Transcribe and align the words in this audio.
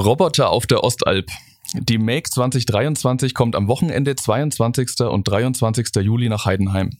Roboter 0.00 0.48
auf 0.48 0.66
der 0.66 0.82
Ostalb. 0.82 1.26
Die 1.74 1.98
Make 1.98 2.30
2023 2.30 3.34
kommt 3.34 3.54
am 3.54 3.68
Wochenende 3.68 4.16
22. 4.16 5.00
und 5.00 5.28
23. 5.28 5.88
Juli 5.96 6.30
nach 6.30 6.46
Heidenheim. 6.46 6.96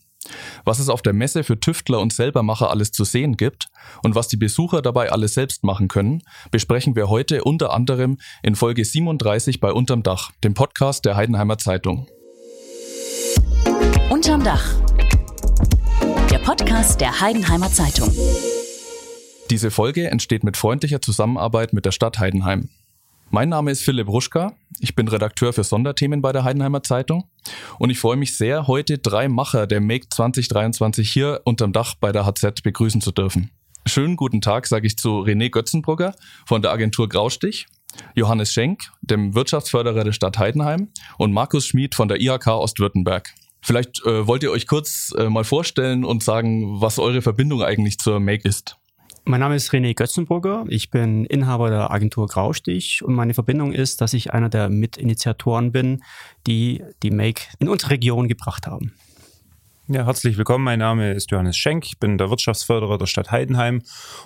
Was 0.66 0.78
es 0.80 0.90
auf 0.90 1.00
der 1.00 1.14
Messe 1.14 1.42
für 1.42 1.58
Tüftler 1.58 1.98
und 2.00 2.12
Selbermacher 2.12 2.68
alles 2.68 2.92
zu 2.92 3.04
sehen 3.04 3.38
gibt 3.38 3.68
und 4.02 4.14
was 4.14 4.28
die 4.28 4.36
Besucher 4.36 4.82
dabei 4.82 5.10
alles 5.10 5.32
selbst 5.32 5.64
machen 5.64 5.88
können, 5.88 6.22
besprechen 6.50 6.94
wir 6.94 7.08
heute 7.08 7.42
unter 7.42 7.72
anderem 7.72 8.18
in 8.42 8.54
Folge 8.54 8.84
37 8.84 9.60
bei 9.60 9.72
Unterm 9.72 10.02
Dach, 10.02 10.30
dem 10.44 10.52
Podcast 10.52 11.06
der 11.06 11.16
Heidenheimer 11.16 11.56
Zeitung. 11.56 12.06
Unterm 14.10 14.44
Dach. 14.44 14.74
Der 16.30 16.38
Podcast 16.38 17.00
der 17.00 17.18
Heidenheimer 17.18 17.70
Zeitung. 17.72 18.12
Diese 19.48 19.70
Folge 19.70 20.10
entsteht 20.10 20.44
mit 20.44 20.58
freundlicher 20.58 21.00
Zusammenarbeit 21.00 21.72
mit 21.72 21.86
der 21.86 21.92
Stadt 21.92 22.18
Heidenheim. 22.18 22.68
Mein 23.32 23.48
Name 23.48 23.70
ist 23.70 23.82
Philipp 23.82 24.08
Ruschka, 24.08 24.56
ich 24.80 24.96
bin 24.96 25.06
Redakteur 25.06 25.52
für 25.52 25.62
Sonderthemen 25.62 26.20
bei 26.20 26.32
der 26.32 26.42
Heidenheimer 26.42 26.82
Zeitung 26.82 27.30
und 27.78 27.88
ich 27.88 28.00
freue 28.00 28.16
mich 28.16 28.36
sehr, 28.36 28.66
heute 28.66 28.98
drei 28.98 29.28
Macher 29.28 29.68
der 29.68 29.80
Make 29.80 30.08
2023 30.08 31.08
hier 31.08 31.40
unterm 31.44 31.72
Dach 31.72 31.94
bei 31.94 32.10
der 32.10 32.26
HZ 32.26 32.64
begrüßen 32.64 33.00
zu 33.00 33.12
dürfen. 33.12 33.52
Schönen 33.86 34.16
guten 34.16 34.40
Tag 34.40 34.66
sage 34.66 34.88
ich 34.88 34.96
zu 34.96 35.20
René 35.20 35.48
Götzenbrugger 35.48 36.16
von 36.44 36.60
der 36.60 36.72
Agentur 36.72 37.08
Graustich, 37.08 37.68
Johannes 38.16 38.52
Schenk, 38.52 38.90
dem 39.00 39.32
Wirtschaftsförderer 39.32 40.02
der 40.02 40.12
Stadt 40.12 40.36
Heidenheim 40.36 40.88
und 41.16 41.32
Markus 41.32 41.68
Schmid 41.68 41.94
von 41.94 42.08
der 42.08 42.20
IHK 42.20 42.48
Ostwürttemberg. 42.48 43.32
Vielleicht 43.62 44.04
äh, 44.06 44.26
wollt 44.26 44.42
ihr 44.42 44.50
euch 44.50 44.66
kurz 44.66 45.14
äh, 45.16 45.28
mal 45.28 45.44
vorstellen 45.44 46.04
und 46.04 46.24
sagen, 46.24 46.80
was 46.80 46.98
eure 46.98 47.22
Verbindung 47.22 47.62
eigentlich 47.62 47.98
zur 47.98 48.18
Make 48.18 48.48
ist. 48.48 48.79
Mein 49.24 49.40
Name 49.40 49.54
ist 49.54 49.70
René 49.70 49.94
Götzenburger. 49.94 50.64
Ich 50.68 50.90
bin 50.90 51.24
Inhaber 51.26 51.70
der 51.70 51.90
Agentur 51.90 52.26
Graustich 52.26 53.02
und 53.04 53.14
meine 53.14 53.34
Verbindung 53.34 53.72
ist, 53.72 54.00
dass 54.00 54.14
ich 54.14 54.32
einer 54.32 54.48
der 54.48 54.70
Mitinitiatoren 54.70 55.72
bin, 55.72 56.02
die 56.46 56.82
die 57.02 57.10
Make 57.10 57.42
in 57.58 57.68
unsere 57.68 57.92
Region 57.92 58.28
gebracht 58.28 58.66
haben. 58.66 58.94
Ja, 59.88 60.06
herzlich 60.06 60.38
willkommen. 60.38 60.64
Mein 60.64 60.78
Name 60.78 61.12
ist 61.12 61.32
Johannes 61.32 61.56
Schenk. 61.56 61.84
Ich 61.84 61.98
bin 61.98 62.16
der 62.16 62.30
Wirtschaftsförderer 62.30 62.96
der 62.96 63.06
Stadt 63.06 63.30
Heidenheim 63.30 63.82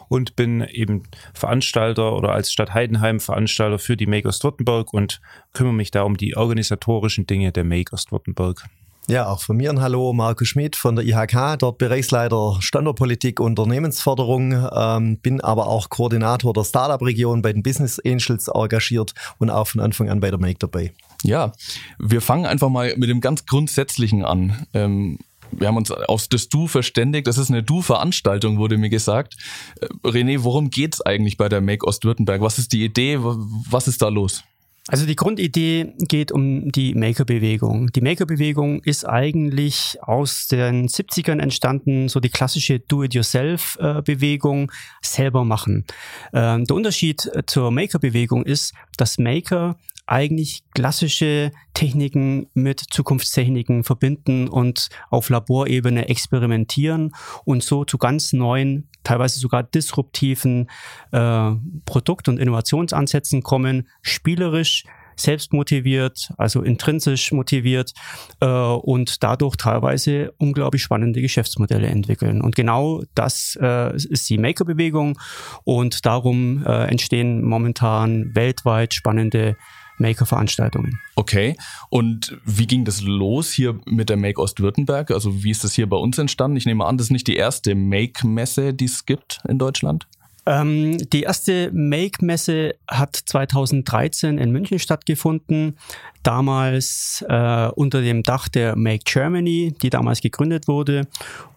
und 0.08 0.36
bin 0.36 0.60
eben 0.60 1.04
Veranstalter 1.32 2.14
oder 2.14 2.32
als 2.32 2.52
Stadt 2.52 2.74
Heidenheim 2.74 3.18
Veranstalter 3.18 3.78
für 3.78 3.96
die 3.96 4.06
Make 4.06 4.28
Ostwürttemberg 4.28 4.92
und 4.92 5.20
kümmere 5.54 5.74
mich 5.74 5.90
da 5.90 6.02
um 6.02 6.18
die 6.18 6.36
organisatorischen 6.36 7.26
Dinge 7.26 7.50
der 7.50 7.64
Make 7.64 7.94
Ostwürttemberg. 7.94 8.64
Ja, 9.06 9.28
auch 9.28 9.42
von 9.42 9.58
mir 9.58 9.68
ein 9.68 9.82
Hallo, 9.82 10.14
Marco 10.14 10.46
Schmidt 10.46 10.76
von 10.76 10.96
der 10.96 11.04
IHK, 11.04 11.58
dort 11.58 11.76
Bereichsleiter 11.76 12.56
Standortpolitik, 12.60 13.38
Unternehmensförderung, 13.38 14.66
ähm, 14.74 15.18
bin 15.18 15.42
aber 15.42 15.66
auch 15.66 15.90
Koordinator 15.90 16.54
der 16.54 16.64
Startup-Region 16.64 17.42
bei 17.42 17.52
den 17.52 17.62
Business 17.62 18.00
Angels 18.00 18.48
engagiert 18.48 19.12
und 19.38 19.50
auch 19.50 19.66
von 19.66 19.82
Anfang 19.82 20.08
an 20.08 20.20
bei 20.20 20.30
der 20.30 20.40
Make 20.40 20.58
dabei. 20.58 20.94
Ja, 21.22 21.52
wir 21.98 22.22
fangen 22.22 22.46
einfach 22.46 22.70
mal 22.70 22.94
mit 22.96 23.10
dem 23.10 23.20
ganz 23.20 23.44
Grundsätzlichen 23.44 24.24
an. 24.24 24.66
Ähm 24.72 25.18
wir 25.56 25.68
haben 25.68 25.76
uns 25.76 25.92
aufs 25.92 26.28
das 26.28 26.48
Du 26.48 26.66
verständigt. 26.66 27.28
Das 27.28 27.38
ist 27.38 27.48
eine 27.48 27.62
Du-Veranstaltung, 27.62 28.58
wurde 28.58 28.76
mir 28.76 28.90
gesagt. 28.90 29.36
Äh, 29.80 29.86
René, 30.08 30.42
worum 30.42 30.70
geht's 30.70 31.00
eigentlich 31.00 31.36
bei 31.36 31.48
der 31.48 31.60
Make 31.60 31.86
Ostwürttemberg? 31.86 32.40
Was 32.40 32.58
ist 32.58 32.72
die 32.72 32.84
Idee? 32.84 33.18
Was 33.20 33.86
ist 33.86 34.02
da 34.02 34.08
los? 34.08 34.42
Also 34.88 35.06
die 35.06 35.16
Grundidee 35.16 35.94
geht 35.98 36.30
um 36.30 36.70
die 36.70 36.94
Maker-Bewegung. 36.94 37.90
Die 37.92 38.02
Maker-Bewegung 38.02 38.82
ist 38.82 39.08
eigentlich 39.08 39.96
aus 40.02 40.46
den 40.46 40.88
70ern 40.88 41.40
entstanden, 41.40 42.10
so 42.10 42.20
die 42.20 42.28
klassische 42.28 42.80
Do-it-yourself-Bewegung, 42.80 44.70
selber 45.00 45.46
machen. 45.46 45.86
Ähm, 46.34 46.66
der 46.66 46.76
Unterschied 46.76 47.30
zur 47.46 47.70
Maker-Bewegung 47.70 48.44
ist, 48.44 48.74
dass 48.98 49.16
Maker 49.16 49.78
eigentlich 50.06 50.62
klassische 50.74 51.50
Techniken 51.72 52.46
mit 52.54 52.80
Zukunftstechniken 52.80 53.84
verbinden 53.84 54.48
und 54.48 54.88
auf 55.10 55.30
Laborebene 55.30 56.08
experimentieren 56.08 57.14
und 57.44 57.62
so 57.62 57.84
zu 57.84 57.98
ganz 57.98 58.32
neuen, 58.32 58.88
teilweise 59.02 59.40
sogar 59.40 59.62
disruptiven 59.62 60.68
äh, 61.12 61.52
Produkt- 61.86 62.28
und 62.28 62.38
Innovationsansätzen 62.38 63.42
kommen, 63.42 63.88
spielerisch, 64.02 64.84
selbstmotiviert, 65.16 66.32
also 66.38 66.62
intrinsisch 66.62 67.32
motiviert 67.32 67.92
äh, 68.40 68.46
und 68.46 69.22
dadurch 69.22 69.56
teilweise 69.56 70.32
unglaublich 70.38 70.82
spannende 70.82 71.20
Geschäftsmodelle 71.20 71.86
entwickeln. 71.86 72.40
Und 72.40 72.56
genau 72.56 73.02
das 73.14 73.58
äh, 73.60 73.94
ist 73.94 74.28
die 74.28 74.38
Maker-Bewegung 74.38 75.18
und 75.64 76.04
darum 76.06 76.64
äh, 76.66 76.88
entstehen 76.88 77.44
momentan 77.44 78.34
weltweit 78.34 78.94
spannende 78.94 79.56
Maker-Veranstaltungen. 79.98 80.98
Okay. 81.14 81.56
Und 81.88 82.38
wie 82.44 82.66
ging 82.66 82.84
das 82.84 83.02
los 83.02 83.52
hier 83.52 83.80
mit 83.86 84.08
der 84.10 84.16
Make 84.16 84.40
Ostwürttemberg? 84.40 85.10
Also 85.10 85.44
wie 85.44 85.50
ist 85.50 85.64
das 85.64 85.74
hier 85.74 85.88
bei 85.88 85.96
uns 85.96 86.18
entstanden? 86.18 86.56
Ich 86.56 86.66
nehme 86.66 86.84
an, 86.84 86.98
das 86.98 87.06
ist 87.06 87.12
nicht 87.12 87.26
die 87.26 87.36
erste 87.36 87.74
Make-Messe, 87.74 88.74
die 88.74 88.86
es 88.86 89.06
gibt 89.06 89.40
in 89.48 89.58
Deutschland. 89.58 90.06
Ähm, 90.46 90.98
die 91.10 91.22
erste 91.22 91.70
Make-Messe 91.72 92.74
hat 92.88 93.16
2013 93.16 94.38
in 94.38 94.50
München 94.50 94.78
stattgefunden. 94.78 95.76
Damals 96.22 97.24
äh, 97.28 97.68
unter 97.74 98.02
dem 98.02 98.22
Dach 98.22 98.48
der 98.48 98.76
Make 98.76 99.04
Germany, 99.04 99.74
die 99.82 99.90
damals 99.90 100.20
gegründet 100.20 100.68
wurde. 100.68 101.06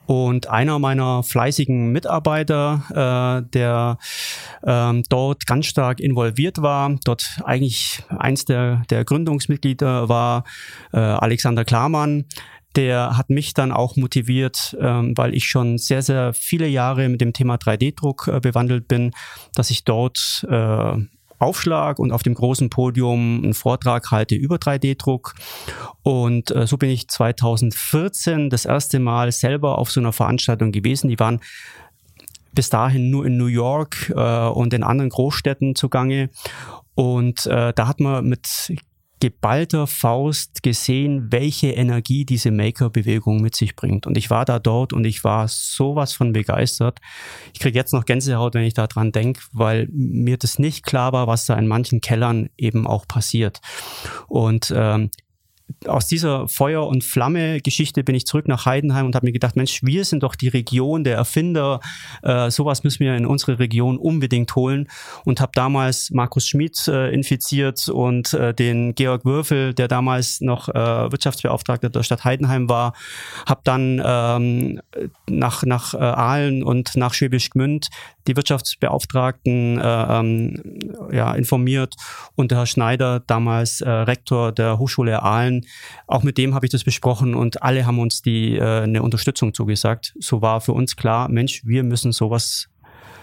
Und 0.08 0.48
einer 0.48 0.80
meiner 0.80 1.22
fleißigen 1.22 1.92
Mitarbeiter, 1.92 3.44
äh, 3.44 3.50
der 3.52 3.98
ähm, 4.66 5.04
dort 5.10 5.46
ganz 5.46 5.66
stark 5.66 6.00
involviert 6.00 6.62
war, 6.62 6.96
dort 7.04 7.42
eigentlich 7.44 8.04
eins 8.18 8.46
der, 8.46 8.84
der 8.90 9.04
Gründungsmitglieder 9.04 10.08
war 10.08 10.46
äh, 10.94 10.98
Alexander 10.98 11.66
Klarmann, 11.66 12.24
der 12.78 13.18
hat 13.18 13.30
mich 13.30 13.54
dann 13.54 13.72
auch 13.72 13.96
motiviert, 13.96 14.78
ähm, 14.80 15.18
weil 15.18 15.34
ich 15.34 15.50
schon 15.50 15.80
sehr, 15.80 16.04
sehr 16.04 16.34
viele 16.34 16.68
Jahre 16.68 17.10
mit 17.10 17.20
dem 17.20 17.34
Thema 17.34 17.56
3D-Druck 17.56 18.30
äh, 18.32 18.40
bewandelt 18.40 18.88
bin, 18.88 19.12
dass 19.56 19.72
ich 19.72 19.84
dort 19.84 20.46
äh, 20.50 20.94
Aufschlag 21.40 22.00
und 22.00 22.12
auf 22.12 22.24
dem 22.24 22.36
großen 22.36 22.70
Podium 22.70 23.42
einen 23.44 23.54
Vortrag 23.54 24.12
halte 24.12 24.36
über 24.36 24.58
3D-Druck. 24.58 25.34
Und 26.04 26.52
äh, 26.52 26.68
so 26.68 26.78
bin 26.78 26.92
ich 26.92 27.08
2014 27.08 28.50
das 28.50 28.66
erste 28.66 29.00
Mal 29.00 29.32
selber 29.32 29.80
auf 29.80 29.92
so 29.92 30.00
einer 30.00 30.14
Veranstaltung 30.14 30.72
gewesen. 30.72 31.10
Die 31.10 31.20
waren 31.20 31.42
bis 32.54 32.70
dahin 32.70 33.10
nur 33.10 33.26
in 33.26 33.38
New 33.38 33.48
York 33.48 34.12
äh, 34.16 34.48
und 34.48 34.74
in 34.74 34.84
anderen 34.84 35.10
Großstädten 35.10 35.76
zugange. 35.76 36.30
Und 36.96 37.46
äh, 37.48 37.74
da 37.74 37.88
hat 37.88 38.00
man 38.00 38.26
mit 38.26 38.72
geballter 39.20 39.88
Faust 39.88 40.62
gesehen, 40.64 41.32
welche 41.32 41.72
Energie 41.72 42.26
diese 42.26 42.52
Maker-Bewegung 42.52 43.42
mit 43.42 43.56
sich 43.56 43.76
bringt. 43.76 44.06
Und 44.06 44.18
ich 44.18 44.30
war 44.30 44.46
da 44.46 44.60
dort 44.60 44.94
und 44.94 45.06
ich 45.06 45.24
war 45.24 45.48
sowas 45.48 46.14
von 46.14 46.34
begeistert. 46.34 47.00
Ich 47.54 47.60
kriege 47.60 47.78
jetzt 47.78 47.94
noch 47.94 48.06
Gänsehaut, 48.06 48.54
wenn 48.54 48.64
ich 48.64 48.74
da 48.74 48.88
dran 48.88 49.12
denke, 49.12 49.42
weil 49.52 49.88
mir 49.92 50.38
das 50.38 50.60
nicht 50.60 50.86
klar 50.86 51.14
war, 51.14 51.28
was 51.28 51.46
da 51.46 51.56
in 51.56 51.68
manchen 51.68 52.02
Kellern 52.02 52.50
eben 52.58 52.86
auch 52.86 53.08
passiert. 53.08 53.60
Und 54.28 54.74
ähm, 54.76 55.10
aus 55.86 56.08
dieser 56.08 56.48
Feuer- 56.48 56.88
und 56.88 57.04
Flamme-Geschichte 57.04 58.04
bin 58.04 58.16
ich 58.16 58.26
zurück 58.26 58.48
nach 58.48 58.66
Heidenheim 58.66 59.06
und 59.06 59.16
habe 59.16 59.26
mir 59.26 59.32
gedacht, 59.32 59.56
Mensch, 59.56 59.84
wir 59.84 60.06
sind 60.06 60.24
doch 60.24 60.36
die 60.36 60.48
Region 60.48 61.04
der 61.04 61.16
Erfinder. 61.16 61.80
Äh, 62.24 62.50
sowas 62.52 62.84
müssen 62.84 63.02
wir 63.02 63.16
in 63.16 63.26
unsere 63.26 63.60
Region 63.60 63.98
unbedingt 63.98 64.56
holen. 64.56 64.88
Und 65.26 65.42
habe 65.42 65.52
damals 65.54 66.10
Markus 66.12 66.48
Schmid 66.48 66.88
äh, 66.88 67.14
infiziert 67.14 67.90
und 67.90 68.34
äh, 68.34 68.54
den 68.54 68.96
Georg 68.96 69.26
Würfel, 69.26 69.74
der 69.74 69.88
damals 69.88 70.42
noch 70.42 70.70
äh, 70.70 70.74
Wirtschaftsbeauftragter 70.74 71.90
der 71.90 72.04
Stadt 72.04 72.24
Heidenheim 72.24 72.70
war. 72.70 72.94
Habe 73.46 73.62
dann 73.64 74.02
ähm, 74.04 74.82
nach, 75.30 75.64
nach 75.64 75.94
äh, 75.94 75.98
Aalen 75.98 76.64
und 76.64 76.96
nach 76.96 77.14
Schwäbisch 77.14 77.50
Gmünd 77.50 77.90
die 78.28 78.36
Wirtschaftsbeauftragten 78.36 79.80
äh, 79.80 80.20
ähm, 80.20 80.80
ja, 81.12 81.34
informiert 81.34 81.96
und 82.36 82.52
der 82.52 82.60
Herr 82.60 82.66
Schneider, 82.66 83.22
damals 83.26 83.82
äh, 83.82 83.90
Rektor 83.90 84.52
der 84.52 84.78
Hochschule 84.78 85.22
Aalen, 85.24 85.66
auch 86.08 86.24
mit 86.24 86.38
dem 86.38 86.54
habe 86.54 86.66
ich 86.66 86.72
das 86.72 86.84
besprochen 86.84 87.36
und 87.36 87.64
alle 87.64 87.86
haben 87.86 88.00
uns 88.00 88.22
die 88.22 88.58
äh, 88.58 88.82
eine 88.82 89.02
Unterstützung 89.02 89.54
zugesagt. 89.54 90.14
So 90.20 90.42
war 90.42 90.62
für 90.62 90.74
uns 90.74 90.96
klar, 90.96 91.30
Mensch, 91.30 91.62
wir 91.66 91.84
müssen 91.84 92.12
sowas 92.12 92.68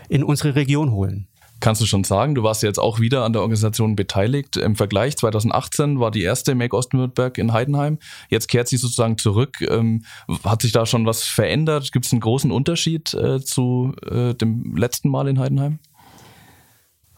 in 0.08 0.24
unsere 0.24 0.54
Region 0.54 0.90
holen. 0.90 1.28
Kannst 1.60 1.80
du 1.80 1.86
schon 1.86 2.04
sagen, 2.04 2.34
du 2.34 2.42
warst 2.42 2.62
jetzt 2.62 2.78
auch 2.78 3.00
wieder 3.00 3.24
an 3.24 3.32
der 3.32 3.42
Organisation 3.42 3.96
beteiligt. 3.96 4.56
Im 4.56 4.76
Vergleich 4.76 5.16
2018 5.16 5.98
war 5.98 6.10
die 6.10 6.22
erste 6.22 6.54
Make 6.54 6.76
Ostnürnberg 6.76 7.38
in 7.38 7.52
Heidenheim. 7.52 7.98
Jetzt 8.28 8.48
kehrt 8.48 8.68
sie 8.68 8.76
sozusagen 8.76 9.16
zurück. 9.18 9.60
Ähm, 9.62 10.04
hat 10.44 10.62
sich 10.62 10.72
da 10.72 10.84
schon 10.84 11.06
was 11.06 11.22
verändert? 11.22 11.92
Gibt 11.92 12.06
es 12.06 12.12
einen 12.12 12.20
großen 12.20 12.50
Unterschied 12.50 13.14
äh, 13.14 13.40
zu 13.40 13.94
äh, 14.10 14.34
dem 14.34 14.76
letzten 14.76 15.08
Mal 15.08 15.28
in 15.28 15.38
Heidenheim? 15.38 15.78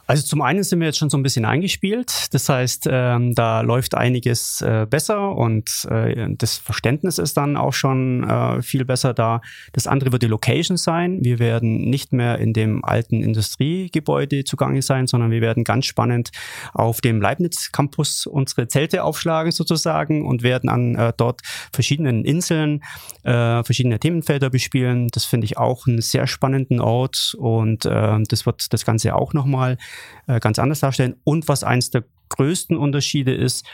Also 0.07 0.23
zum 0.23 0.41
einen 0.41 0.63
sind 0.63 0.79
wir 0.79 0.87
jetzt 0.87 0.99
schon 0.99 1.11
so 1.11 1.19
ein 1.19 1.23
bisschen 1.25 1.45
eingespielt. 1.45 2.29
Das 2.33 2.49
heißt, 2.49 2.89
ähm, 2.89 3.35
da 3.35 3.63
läuft 3.63 3.97
einiges 3.97 4.61
äh, 4.63 4.87
besser 4.89 5.37
und 5.37 5.69
äh, 5.91 6.29
das 6.31 6.59
Verständnis 6.59 7.19
ist 7.19 7.37
dann 7.37 7.57
auch 7.57 7.73
schon 7.73 8.23
äh, 8.23 8.63
viel 8.63 8.85
besser 8.85 9.15
da. 9.15 9.41
Das 9.73 9.89
andere 9.89 10.13
wird 10.13 10.23
die 10.23 10.29
Location 10.29 10.77
sein. 10.77 11.19
Wir 11.23 11.41
werden 11.41 11.91
nicht 11.91 12.13
mehr 12.13 12.39
in 12.39 12.53
dem 12.53 12.85
alten 12.85 13.21
Industriegebäude 13.21 14.45
zugange 14.45 14.81
sein, 14.81 15.09
sondern 15.09 15.33
wir 15.33 15.41
werden 15.41 15.65
ganz 15.65 15.87
spannend 15.87 16.31
auf 16.73 17.01
dem 17.01 17.21
Leibniz 17.21 17.73
Campus 17.73 18.27
unsere 18.27 18.69
Zelte 18.69 19.03
aufschlagen 19.03 19.51
sozusagen 19.51 20.25
und 20.25 20.45
werden 20.45 20.71
an 20.71 20.95
äh, 20.95 21.13
dort 21.17 21.41
verschiedenen 21.73 22.25
Inseln 22.25 22.85
äh, 23.25 23.65
verschiedene 23.65 23.99
Themenfelder 23.99 24.51
bespielen. 24.51 25.09
Das 25.09 25.25
finde 25.25 25.47
ich 25.47 25.59
auch 25.59 25.89
einen 25.89 26.01
sehr 26.01 26.29
spannenden 26.29 26.81
Ort 26.81 27.35
und 27.39 27.87
äh, 27.87 28.19
das 28.29 28.47
wird 28.47 28.73
das 28.73 28.85
Ganze 28.85 29.17
auch 29.17 29.33
nochmal 29.33 29.79
äh, 30.27 30.41
ganz 30.41 30.59
anders 30.59 30.81
darstellen. 30.81 31.17
Und 31.25 31.49
was 31.49 31.65
eines 31.65 31.91
der 31.91 32.05
größten 32.29 32.77
Unterschiede 32.77 33.35
ist, 33.35 33.67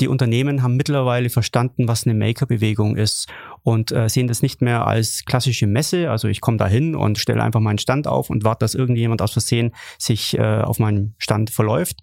die 0.00 0.08
Unternehmen 0.08 0.62
haben 0.62 0.76
mittlerweile 0.76 1.28
verstanden, 1.28 1.88
was 1.88 2.06
eine 2.06 2.14
Maker-Bewegung 2.14 2.96
ist 2.96 3.28
und 3.62 3.92
äh, 3.92 4.08
sehen 4.08 4.28
das 4.28 4.42
nicht 4.42 4.62
mehr 4.62 4.86
als 4.86 5.24
klassische 5.24 5.66
Messe. 5.66 6.10
Also 6.10 6.28
ich 6.28 6.40
komme 6.40 6.56
da 6.56 6.66
hin 6.66 6.94
und 6.94 7.18
stelle 7.18 7.42
einfach 7.42 7.60
meinen 7.60 7.78
Stand 7.78 8.06
auf 8.06 8.30
und 8.30 8.44
warte, 8.44 8.60
dass 8.60 8.74
irgendjemand 8.74 9.22
aus 9.22 9.32
Versehen 9.32 9.72
sich 9.98 10.38
äh, 10.38 10.42
auf 10.42 10.78
meinen 10.78 11.14
Stand 11.18 11.50
verläuft, 11.50 11.98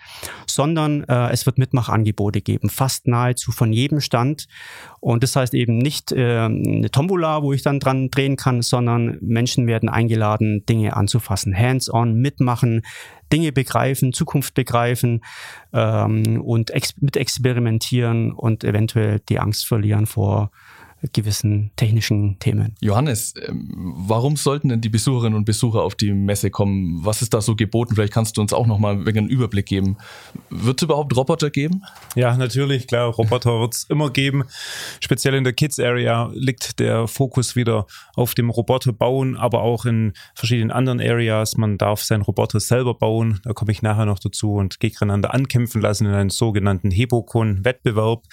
sondern 0.47 1.03
äh, 1.03 1.29
es 1.31 1.45
wird 1.45 1.57
Mitmachangebote 1.57 2.41
geben, 2.41 2.69
fast 2.69 3.07
nahezu 3.07 3.51
von 3.51 3.73
jedem 3.73 4.01
Stand. 4.01 4.47
Und 4.99 5.23
das 5.23 5.35
heißt 5.35 5.53
eben 5.53 5.77
nicht 5.77 6.11
äh, 6.11 6.41
eine 6.41 6.89
Tombola, 6.91 7.43
wo 7.43 7.53
ich 7.53 7.61
dann 7.61 7.79
dran 7.79 8.09
drehen 8.09 8.35
kann, 8.35 8.61
sondern 8.61 9.17
Menschen 9.21 9.67
werden 9.67 9.89
eingeladen, 9.89 10.65
Dinge 10.65 10.95
anzufassen, 10.95 11.55
hands-on, 11.55 12.15
mitmachen, 12.15 12.81
Dinge 13.31 13.51
begreifen, 13.51 14.13
Zukunft 14.13 14.53
begreifen 14.53 15.21
ähm, 15.73 16.41
und 16.41 16.71
ex 16.71 16.93
mit 17.01 17.17
experimentieren 17.17 18.31
und 18.31 18.63
eventuell 18.63 19.19
die 19.29 19.39
Angst 19.39 19.67
verlieren 19.67 20.05
vor 20.05 20.51
gewissen 21.13 21.71
technischen 21.75 22.39
Themen. 22.39 22.75
Johannes, 22.81 23.33
ähm, 23.47 23.73
warum 23.75 24.35
sollten 24.35 24.69
denn 24.69 24.81
die 24.81 24.89
Besucherinnen 24.89 25.37
und 25.37 25.45
Besucher 25.45 25.83
auf 25.83 25.95
die 25.95 26.11
Messe 26.13 26.49
kommen? 26.49 27.05
Was 27.05 27.21
ist 27.21 27.33
da 27.33 27.41
so 27.41 27.55
geboten? 27.55 27.95
Vielleicht 27.95 28.13
kannst 28.13 28.37
du 28.37 28.41
uns 28.41 28.53
auch 28.53 28.67
noch 28.67 28.79
mal 28.79 29.07
einen 29.07 29.29
Überblick 29.29 29.65
geben. 29.65 29.97
Wird 30.49 30.81
es 30.81 30.83
überhaupt 30.83 31.15
Roboter 31.15 31.49
geben? 31.49 31.83
Ja, 32.15 32.35
natürlich, 32.37 32.87
klar. 32.87 33.09
Roboter 33.09 33.59
wird 33.59 33.75
es 33.75 33.83
immer 33.85 34.09
geben. 34.09 34.43
Speziell 34.99 35.35
in 35.35 35.43
der 35.43 35.53
Kids 35.53 35.79
Area 35.79 36.29
liegt 36.33 36.79
der 36.79 37.07
Fokus 37.07 37.55
wieder 37.55 37.85
auf 38.15 38.33
dem 38.33 38.49
Roboter 38.49 38.93
bauen, 38.93 39.37
aber 39.37 39.61
auch 39.61 39.85
in 39.85 40.13
verschiedenen 40.35 40.71
anderen 40.71 40.99
Areas. 40.99 41.57
Man 41.57 41.77
darf 41.77 42.03
seinen 42.03 42.21
Roboter 42.21 42.59
selber 42.59 42.93
bauen. 42.93 43.39
Da 43.43 43.53
komme 43.53 43.71
ich 43.71 43.81
nachher 43.81 44.05
noch 44.05 44.19
dazu 44.19 44.53
und 44.53 44.79
gegeneinander 44.79 45.33
ankämpfen 45.33 45.81
lassen 45.81 46.05
in 46.05 46.13
einem 46.13 46.29
sogenannten 46.29 46.91
Hebokon-Wettbewerb. 46.91 48.23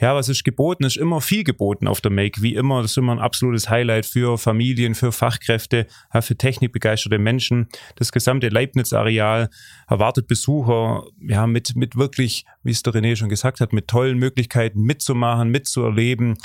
Ja, 0.00 0.14
was 0.14 0.28
ist 0.28 0.44
geboten? 0.44 0.84
Ist 0.84 0.96
immer 0.96 1.20
viel 1.20 1.44
geboten 1.44 1.88
auf 1.88 2.00
der 2.04 2.10
Make. 2.10 2.42
Wie 2.42 2.54
immer, 2.54 2.82
das 2.82 2.92
ist 2.92 2.98
immer 2.98 3.12
ein 3.12 3.18
absolutes 3.18 3.68
Highlight 3.68 4.06
für 4.06 4.38
Familien, 4.38 4.94
für 4.94 5.12
Fachkräfte, 5.12 5.86
für 6.20 6.36
technikbegeisterte 6.36 7.18
Menschen. 7.18 7.68
Das 7.96 8.12
gesamte 8.12 8.48
Leibniz-Areal 8.48 9.48
erwartet 9.88 10.26
Besucher, 10.26 11.04
ja, 11.20 11.46
mit, 11.46 11.76
mit 11.76 11.96
wirklich, 11.96 12.44
wie 12.62 12.70
es 12.70 12.82
der 12.82 12.92
René 12.92 13.16
schon 13.16 13.28
gesagt 13.28 13.60
hat, 13.60 13.72
mit 13.72 13.88
tollen 13.88 14.18
Möglichkeiten 14.18 14.82
mitzumachen, 14.82 15.48
mitzuerleben, 15.50 16.36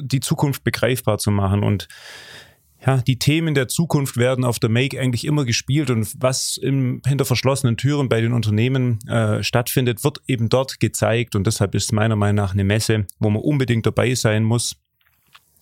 die 0.00 0.20
Zukunft 0.20 0.64
begreifbar 0.64 1.18
zu 1.18 1.30
machen 1.30 1.62
und 1.62 1.88
ja, 2.86 2.98
die 2.98 3.18
Themen 3.18 3.54
der 3.54 3.68
Zukunft 3.68 4.16
werden 4.16 4.44
auf 4.44 4.58
der 4.58 4.68
Make 4.68 5.00
eigentlich 5.00 5.24
immer 5.24 5.44
gespielt 5.44 5.90
und 5.90 6.14
was 6.20 6.56
im, 6.56 7.00
hinter 7.06 7.24
verschlossenen 7.24 7.76
Türen 7.76 8.08
bei 8.08 8.20
den 8.20 8.32
Unternehmen 8.32 8.98
äh, 9.08 9.42
stattfindet, 9.42 10.04
wird 10.04 10.20
eben 10.26 10.48
dort 10.48 10.80
gezeigt 10.80 11.34
und 11.34 11.46
deshalb 11.46 11.74
ist 11.74 11.92
meiner 11.92 12.16
Meinung 12.16 12.36
nach 12.36 12.52
eine 12.52 12.64
Messe, 12.64 13.06
wo 13.18 13.30
man 13.30 13.42
unbedingt 13.42 13.86
dabei 13.86 14.14
sein 14.14 14.44
muss 14.44 14.76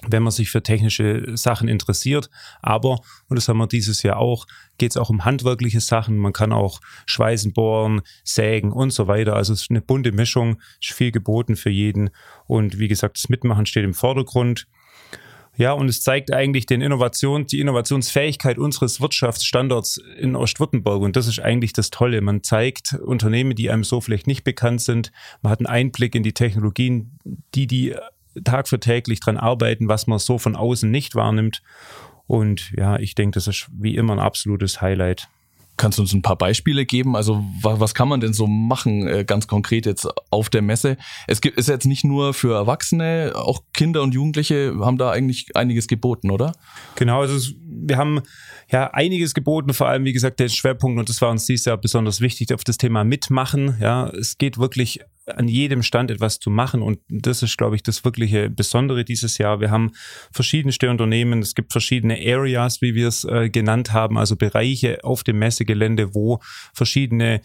wenn 0.08 0.22
man 0.22 0.32
sich 0.32 0.50
für 0.50 0.62
technische 0.62 1.37
Sachen 1.37 1.69
interessiert. 1.69 2.31
Aber, 2.60 3.00
und 3.28 3.37
das 3.37 3.49
haben 3.49 3.58
wir 3.58 3.66
dieses 3.66 4.02
Jahr 4.02 4.19
auch, 4.19 4.46
geht 4.78 4.93
es 4.93 4.96
auch 4.96 5.10
um 5.10 5.25
handwerkliche 5.25 5.81
Sachen. 5.81 6.16
Man 6.16 6.32
kann 6.32 6.52
auch 6.52 6.81
Schweißen 7.06 7.52
bohren, 7.52 8.02
sägen 8.25 8.72
und 8.72 8.93
so 8.93 9.06
weiter. 9.06 9.37
Also 9.37 9.52
es 9.52 9.62
ist 9.62 9.70
eine 9.70 9.81
bunte 9.81 10.12
Mischung, 10.12 10.60
ist 10.81 10.93
viel 10.93 11.12
geboten 11.12 11.56
für 11.56 11.70
jeden. 11.70 12.10
Und 12.46 12.78
wie 12.78 12.88
gesagt, 12.88 13.19
das 13.19 13.28
Mitmachen 13.28 13.66
steht 13.66 13.84
im 13.84 13.94
Vordergrund. 13.94 14.66
Ja, 15.54 15.72
und 15.72 15.88
es 15.88 16.00
zeigt 16.00 16.32
eigentlich 16.32 16.64
den 16.64 16.81
Innovation, 16.81 17.46
die 17.46 17.60
Innovationsfähigkeit 17.60 18.56
unseres 18.56 19.02
Wirtschaftsstandorts 19.02 19.99
in 20.19 20.34
Ostwürttemberg. 20.34 21.02
Und 21.02 21.14
das 21.14 21.26
ist 21.26 21.40
eigentlich 21.40 21.75
das 21.75 21.90
Tolle. 21.90 22.22
Man 22.22 22.43
zeigt 22.43 22.94
Unternehmen, 22.94 23.54
die 23.54 23.70
einem 23.70 23.84
so 23.84 24.00
vielleicht 24.00 24.26
nicht 24.26 24.44
bekannt 24.44 24.81
sind. 24.81 25.12
Man 25.43 25.52
hat 25.52 25.60
einen 25.60 25.66
Einblick 25.66 26.14
in 26.14 26.22
die 26.22 26.32
Technologien, 26.32 27.19
die 27.54 27.66
die 27.66 27.94
Tag 28.44 28.69
für 28.69 28.81
täglich 28.81 29.20
dran 29.20 29.37
arbeiten, 29.37 29.88
was 29.88 30.06
man 30.06 30.19
so 30.19 30.38
von 30.38 30.56
außen 30.56 30.90
nicht 30.90 31.14
wahrnimmt. 31.14 31.62
Und 32.26 32.73
ja, 32.76 32.99
ich 32.99 33.14
denke, 33.14 33.34
das 33.34 33.46
ist 33.46 33.69
wie 33.73 33.96
immer 33.96 34.14
ein 34.14 34.19
absolutes 34.19 34.81
Highlight. 34.81 35.29
Kannst 35.79 35.99
du 35.99 36.02
uns 36.02 36.12
ein 36.12 36.23
paar 36.23 36.37
Beispiele 36.37 36.84
geben? 36.84 37.17
Also 37.17 37.43
was, 37.62 37.94
kann 37.94 38.06
man 38.06 38.20
denn 38.20 38.34
so 38.34 38.46
machen, 38.46 39.08
äh, 39.08 39.25
ganz 39.25 39.46
konkret 39.46 39.87
jetzt 39.87 40.06
auf 40.31 40.49
der 40.49 40.62
Messe? 40.62 40.96
Es 41.26 41.40
gibt, 41.40 41.58
ist 41.58 41.69
jetzt 41.69 41.87
nicht 41.87 42.05
nur 42.05 42.34
für 42.34 42.55
Erwachsene, 42.55 43.32
auch 43.34 43.62
Kinder 43.73 44.02
und 44.02 44.14
Jugendliche 44.14 44.75
haben 44.81 44.99
da 44.99 45.11
eigentlich 45.11 45.56
einiges 45.56 45.88
geboten, 45.88 46.31
oder? 46.31 46.52
Genau, 46.94 47.23
also 47.23 47.55
wir 47.74 47.96
haben 47.96 48.20
ja 48.70 48.90
einiges 48.92 49.34
geboten, 49.34 49.74
vor 49.74 49.88
allem 49.88 50.04
wie 50.04 50.12
gesagt 50.12 50.40
der 50.40 50.48
Schwerpunkt 50.48 50.98
und 50.98 51.08
das 51.08 51.20
war 51.20 51.30
uns 51.30 51.46
dieses 51.46 51.64
Jahr 51.64 51.78
besonders 51.78 52.20
wichtig 52.20 52.52
auf 52.52 52.64
das 52.64 52.78
Thema 52.78 53.04
Mitmachen. 53.04 53.76
Ja, 53.80 54.08
es 54.08 54.38
geht 54.38 54.58
wirklich 54.58 55.00
an 55.26 55.48
jedem 55.48 55.82
Stand 55.82 56.10
etwas 56.10 56.38
zu 56.38 56.50
machen. 56.50 56.82
Und 56.82 56.98
das 57.08 57.42
ist, 57.42 57.56
glaube 57.56 57.76
ich, 57.76 57.82
das 57.82 58.04
wirkliche 58.04 58.50
Besondere 58.50 59.04
dieses 59.04 59.38
Jahr. 59.38 59.60
Wir 59.60 59.70
haben 59.70 59.92
verschiedenste 60.32 60.90
Unternehmen, 60.90 61.40
es 61.40 61.54
gibt 61.54 61.72
verschiedene 61.72 62.14
Areas, 62.16 62.82
wie 62.82 62.94
wir 62.94 63.08
es 63.08 63.24
äh, 63.24 63.48
genannt 63.48 63.92
haben, 63.92 64.18
also 64.18 64.36
Bereiche 64.36 65.04
auf 65.04 65.22
dem 65.22 65.38
Messegelände, 65.38 66.14
wo 66.14 66.40
verschiedene 66.75 67.40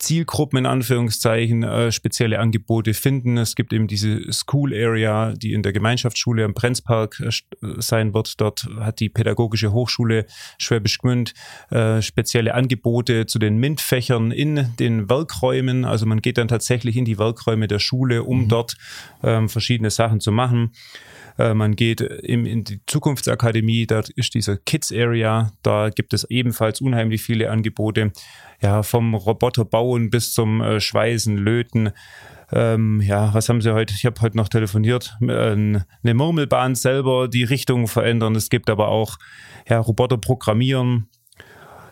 Zielgruppen 0.00 0.58
in 0.58 0.66
Anführungszeichen 0.66 1.62
äh, 1.62 1.92
spezielle 1.92 2.40
Angebote 2.40 2.94
finden. 2.94 3.36
Es 3.36 3.54
gibt 3.54 3.72
eben 3.72 3.86
diese 3.86 4.32
School 4.32 4.74
Area, 4.74 5.32
die 5.34 5.52
in 5.52 5.62
der 5.62 5.72
Gemeinschaftsschule 5.72 6.44
am 6.44 6.54
Brenzpark 6.54 7.20
äh, 7.20 7.30
sein 7.78 8.14
wird. 8.14 8.40
Dort 8.40 8.68
hat 8.80 9.00
die 9.00 9.08
Pädagogische 9.08 9.72
Hochschule 9.72 10.26
Schwäbisch 10.58 10.98
Gmünd 10.98 11.34
äh, 11.70 12.02
spezielle 12.02 12.54
Angebote 12.54 13.26
zu 13.26 13.38
den 13.38 13.58
MINT-Fächern 13.58 14.32
in 14.32 14.74
den 14.78 15.08
Werkräumen. 15.08 15.84
Also 15.84 16.06
man 16.06 16.22
geht 16.22 16.38
dann 16.38 16.48
tatsächlich 16.48 16.96
in 16.96 17.04
die 17.04 17.18
Werkräume 17.18 17.68
der 17.68 17.78
Schule, 17.78 18.24
um 18.24 18.44
mhm. 18.44 18.48
dort 18.48 18.76
ähm, 19.22 19.48
verschiedene 19.48 19.90
Sachen 19.90 20.20
zu 20.20 20.32
machen. 20.32 20.72
Äh, 21.40 21.54
man 21.54 21.74
geht 21.74 22.02
im, 22.02 22.44
in 22.44 22.64
die 22.64 22.80
Zukunftsakademie, 22.86 23.86
da 23.86 24.02
ist 24.14 24.34
dieser 24.34 24.58
Kids 24.58 24.92
Area, 24.92 25.52
da 25.62 25.88
gibt 25.88 26.12
es 26.12 26.24
ebenfalls 26.24 26.82
unheimlich 26.82 27.22
viele 27.22 27.50
Angebote 27.50 28.12
ja, 28.60 28.82
vom 28.82 29.14
Roboter 29.14 29.64
bauen 29.64 30.10
bis 30.10 30.34
zum 30.34 30.60
äh, 30.60 30.80
Schweißen, 30.80 31.38
Löten. 31.38 31.92
Ähm, 32.52 33.00
ja, 33.00 33.32
was 33.32 33.48
haben 33.48 33.62
sie 33.62 33.72
heute? 33.72 33.94
Ich 33.96 34.04
habe 34.04 34.20
heute 34.20 34.36
noch 34.36 34.48
telefoniert. 34.48 35.16
Äh, 35.22 35.26
eine 35.52 35.84
Murmelbahn 36.02 36.74
selber 36.74 37.26
die 37.26 37.44
Richtung 37.44 37.88
verändern. 37.88 38.36
Es 38.36 38.50
gibt 38.50 38.68
aber 38.68 38.88
auch 38.88 39.16
ja, 39.66 39.78
Roboter 39.78 40.18
programmieren. 40.18 41.08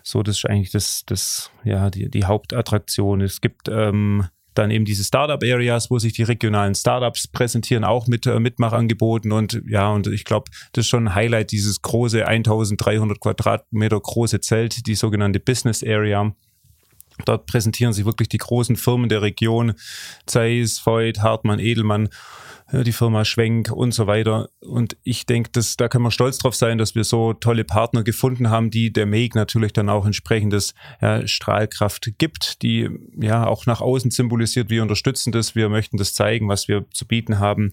So, 0.02 0.22
das 0.22 0.38
ist 0.38 0.46
eigentlich 0.46 0.72
das, 0.72 1.04
das, 1.06 1.50
ja, 1.64 1.88
die, 1.88 2.10
die 2.10 2.24
Hauptattraktion. 2.24 3.22
Es 3.22 3.40
gibt 3.40 3.68
ähm, 3.70 4.26
dann 4.58 4.70
eben 4.70 4.84
diese 4.84 5.04
Startup-Areas, 5.04 5.90
wo 5.90 5.98
sich 5.98 6.12
die 6.12 6.24
regionalen 6.24 6.74
Startups 6.74 7.28
präsentieren, 7.28 7.84
auch 7.84 8.06
mit 8.06 8.26
äh, 8.26 8.40
Mitmachangeboten. 8.40 9.32
Und 9.32 9.62
ja, 9.66 9.90
und 9.90 10.08
ich 10.08 10.24
glaube, 10.24 10.50
das 10.72 10.84
ist 10.84 10.88
schon 10.88 11.08
ein 11.08 11.14
Highlight, 11.14 11.52
dieses 11.52 11.80
große 11.82 12.26
1300 12.26 13.20
Quadratmeter 13.20 14.00
große 14.00 14.40
Zelt, 14.40 14.86
die 14.86 14.94
sogenannte 14.94 15.40
Business 15.40 15.82
Area. 15.84 16.34
Dort 17.24 17.46
präsentieren 17.46 17.92
sich 17.92 18.04
wirklich 18.04 18.28
die 18.28 18.38
großen 18.38 18.76
Firmen 18.76 19.08
der 19.08 19.22
Region, 19.22 19.74
Zeiss, 20.26 20.84
Voigt, 20.84 21.20
Hartmann, 21.20 21.58
Edelmann, 21.58 22.08
die 22.70 22.92
Firma 22.92 23.24
Schwenk 23.24 23.70
und 23.70 23.92
so 23.92 24.06
weiter. 24.06 24.50
Und 24.60 24.96
ich 25.02 25.24
denke, 25.24 25.50
da 25.78 25.88
können 25.88 26.04
wir 26.04 26.10
stolz 26.10 26.38
drauf 26.38 26.54
sein, 26.54 26.76
dass 26.76 26.94
wir 26.94 27.04
so 27.04 27.32
tolle 27.32 27.64
Partner 27.64 28.02
gefunden 28.02 28.50
haben, 28.50 28.70
die 28.70 28.92
der 28.92 29.06
Make 29.06 29.38
natürlich 29.38 29.72
dann 29.72 29.88
auch 29.88 30.04
entsprechendes 30.04 30.74
ja, 31.00 31.26
Strahlkraft 31.26 32.12
gibt, 32.18 32.62
die 32.62 32.90
ja 33.18 33.46
auch 33.46 33.64
nach 33.64 33.80
außen 33.80 34.10
symbolisiert, 34.10 34.68
wir 34.68 34.82
unterstützen 34.82 35.32
das, 35.32 35.54
wir 35.54 35.68
möchten 35.68 35.96
das 35.96 36.12
zeigen, 36.12 36.48
was 36.48 36.68
wir 36.68 36.84
zu 36.90 37.06
bieten 37.06 37.38
haben. 37.38 37.72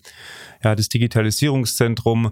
Ja, 0.64 0.76
das 0.76 0.88
Digitalisierungszentrum 0.88 2.32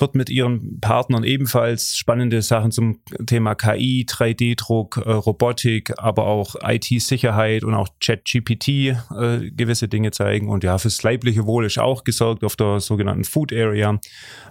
wird 0.00 0.14
mit 0.14 0.30
ihren 0.30 0.80
Partnern 0.80 1.24
ebenfalls 1.24 1.96
spannende 1.96 2.42
Sachen 2.42 2.70
zum 2.70 3.00
Thema 3.26 3.54
KI, 3.54 4.06
3D-Druck, 4.08 4.98
äh, 4.98 5.10
Robotik, 5.10 5.92
aber 5.98 6.26
auch 6.26 6.56
IT-Sicherheit 6.62 7.64
und 7.64 7.74
auch 7.74 7.88
Chat-GPT 8.00 8.68
äh, 8.68 9.50
gewisse 9.50 9.88
Dinge 9.88 10.10
zeigen. 10.10 10.48
Und 10.48 10.64
ja, 10.64 10.78
fürs 10.78 11.02
leibliche 11.02 11.46
Wohl 11.46 11.66
ist 11.66 11.78
auch 11.78 12.04
gesorgt 12.04 12.44
auf 12.44 12.56
der 12.56 12.80
sogenannten 12.80 13.24
Food 13.24 13.52
Area. 13.52 13.98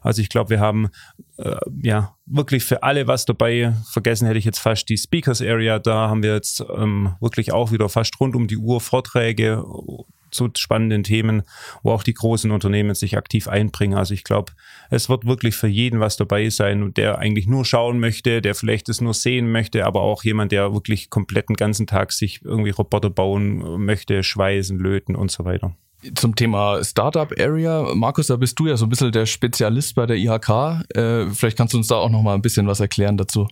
Also 0.02 0.22
ich 0.22 0.30
glaube, 0.30 0.52
wir 0.52 0.60
haben 0.60 0.90
äh, 1.38 1.56
ja 1.84 2.16
wirklich 2.26 2.64
für 2.64 2.84
alle 2.84 3.08
was 3.08 3.26
dabei. 3.26 3.74
Vergessen 3.92 4.28
hätte 4.28 4.40
ich 4.40 4.46
jetzt 4.46 4.60
fast 4.60 4.90
die 4.90 4.98
Speakers 4.98 5.42
Area. 5.42 5.80
Da 5.80 6.10
haben 6.10 6.24
wir 6.24 6.34
jetzt 6.34 6.64
ähm, 6.76 7.16
wirklich 7.22 7.52
auch 7.52 7.72
wieder 7.72 7.90
fast 7.90 8.20
rund 8.20 8.36
um 8.36 8.48
die 8.48 8.58
Uhr 8.58 8.82
Vorträge 8.82 9.64
zu 10.32 10.50
spannenden 10.56 11.04
Themen, 11.04 11.44
wo 11.84 11.92
auch 11.92 12.04
die 12.04 12.14
großen 12.14 12.52
Unternehmen 12.52 12.96
sich 12.96 13.18
aktiv 13.18 13.48
einbringen. 13.48 13.98
Also 13.98 14.14
ich 14.14 14.24
glaube, 14.24 14.54
es 14.90 15.10
wird 15.10 15.26
wirklich 15.26 15.56
für 15.56 15.68
jeden 15.68 16.00
was 16.00 16.18
dabei 16.18 16.50
sein, 16.50 16.94
der 16.94 17.20
eigentlich 17.20 17.48
nur 17.48 17.66
schauen 17.66 18.00
möchte, 18.00 18.42
der 18.42 18.56
vielleicht 18.56 18.90
es 18.90 19.02
nur 19.02 19.14
sehen 19.14 19.52
möchte, 19.52 19.86
aber 19.86 20.02
auch 20.02 20.24
jemand, 20.24 20.52
der 20.52 20.74
wirklich 20.74 21.10
komplett 21.10 21.50
den 21.50 21.56
ganzen 21.56 21.88
Tag 21.88 22.12
sich 22.12 22.42
irgendwie 22.44 22.72
Roboter 22.72 23.10
bauen 23.10 23.84
möchte, 23.84 24.24
schweißen, 24.24 24.78
löten 24.78 25.16
und 25.16 25.32
so 25.32 25.46
weiter. 25.46 25.76
Zum 26.14 26.36
Thema 26.36 26.84
Startup 26.84 27.32
Area, 27.40 27.94
Markus, 27.96 28.28
da 28.28 28.36
bist 28.36 28.60
du 28.60 28.68
ja 28.68 28.78
so 28.78 28.86
ein 28.86 28.90
bisschen 28.90 29.12
der 29.12 29.26
Spezialist 29.26 29.96
bei 29.96 30.06
der 30.06 30.18
IHK. 30.18 30.84
Äh, 30.96 31.30
vielleicht 31.32 31.58
kannst 31.58 31.74
du 31.74 31.78
uns 31.78 31.88
da 31.88 31.96
auch 31.96 32.10
noch 32.10 32.22
mal 32.22 32.36
ein 32.36 32.42
bisschen 32.42 32.68
was 32.68 32.80
erklären 32.80 33.18
dazu. 33.18 33.48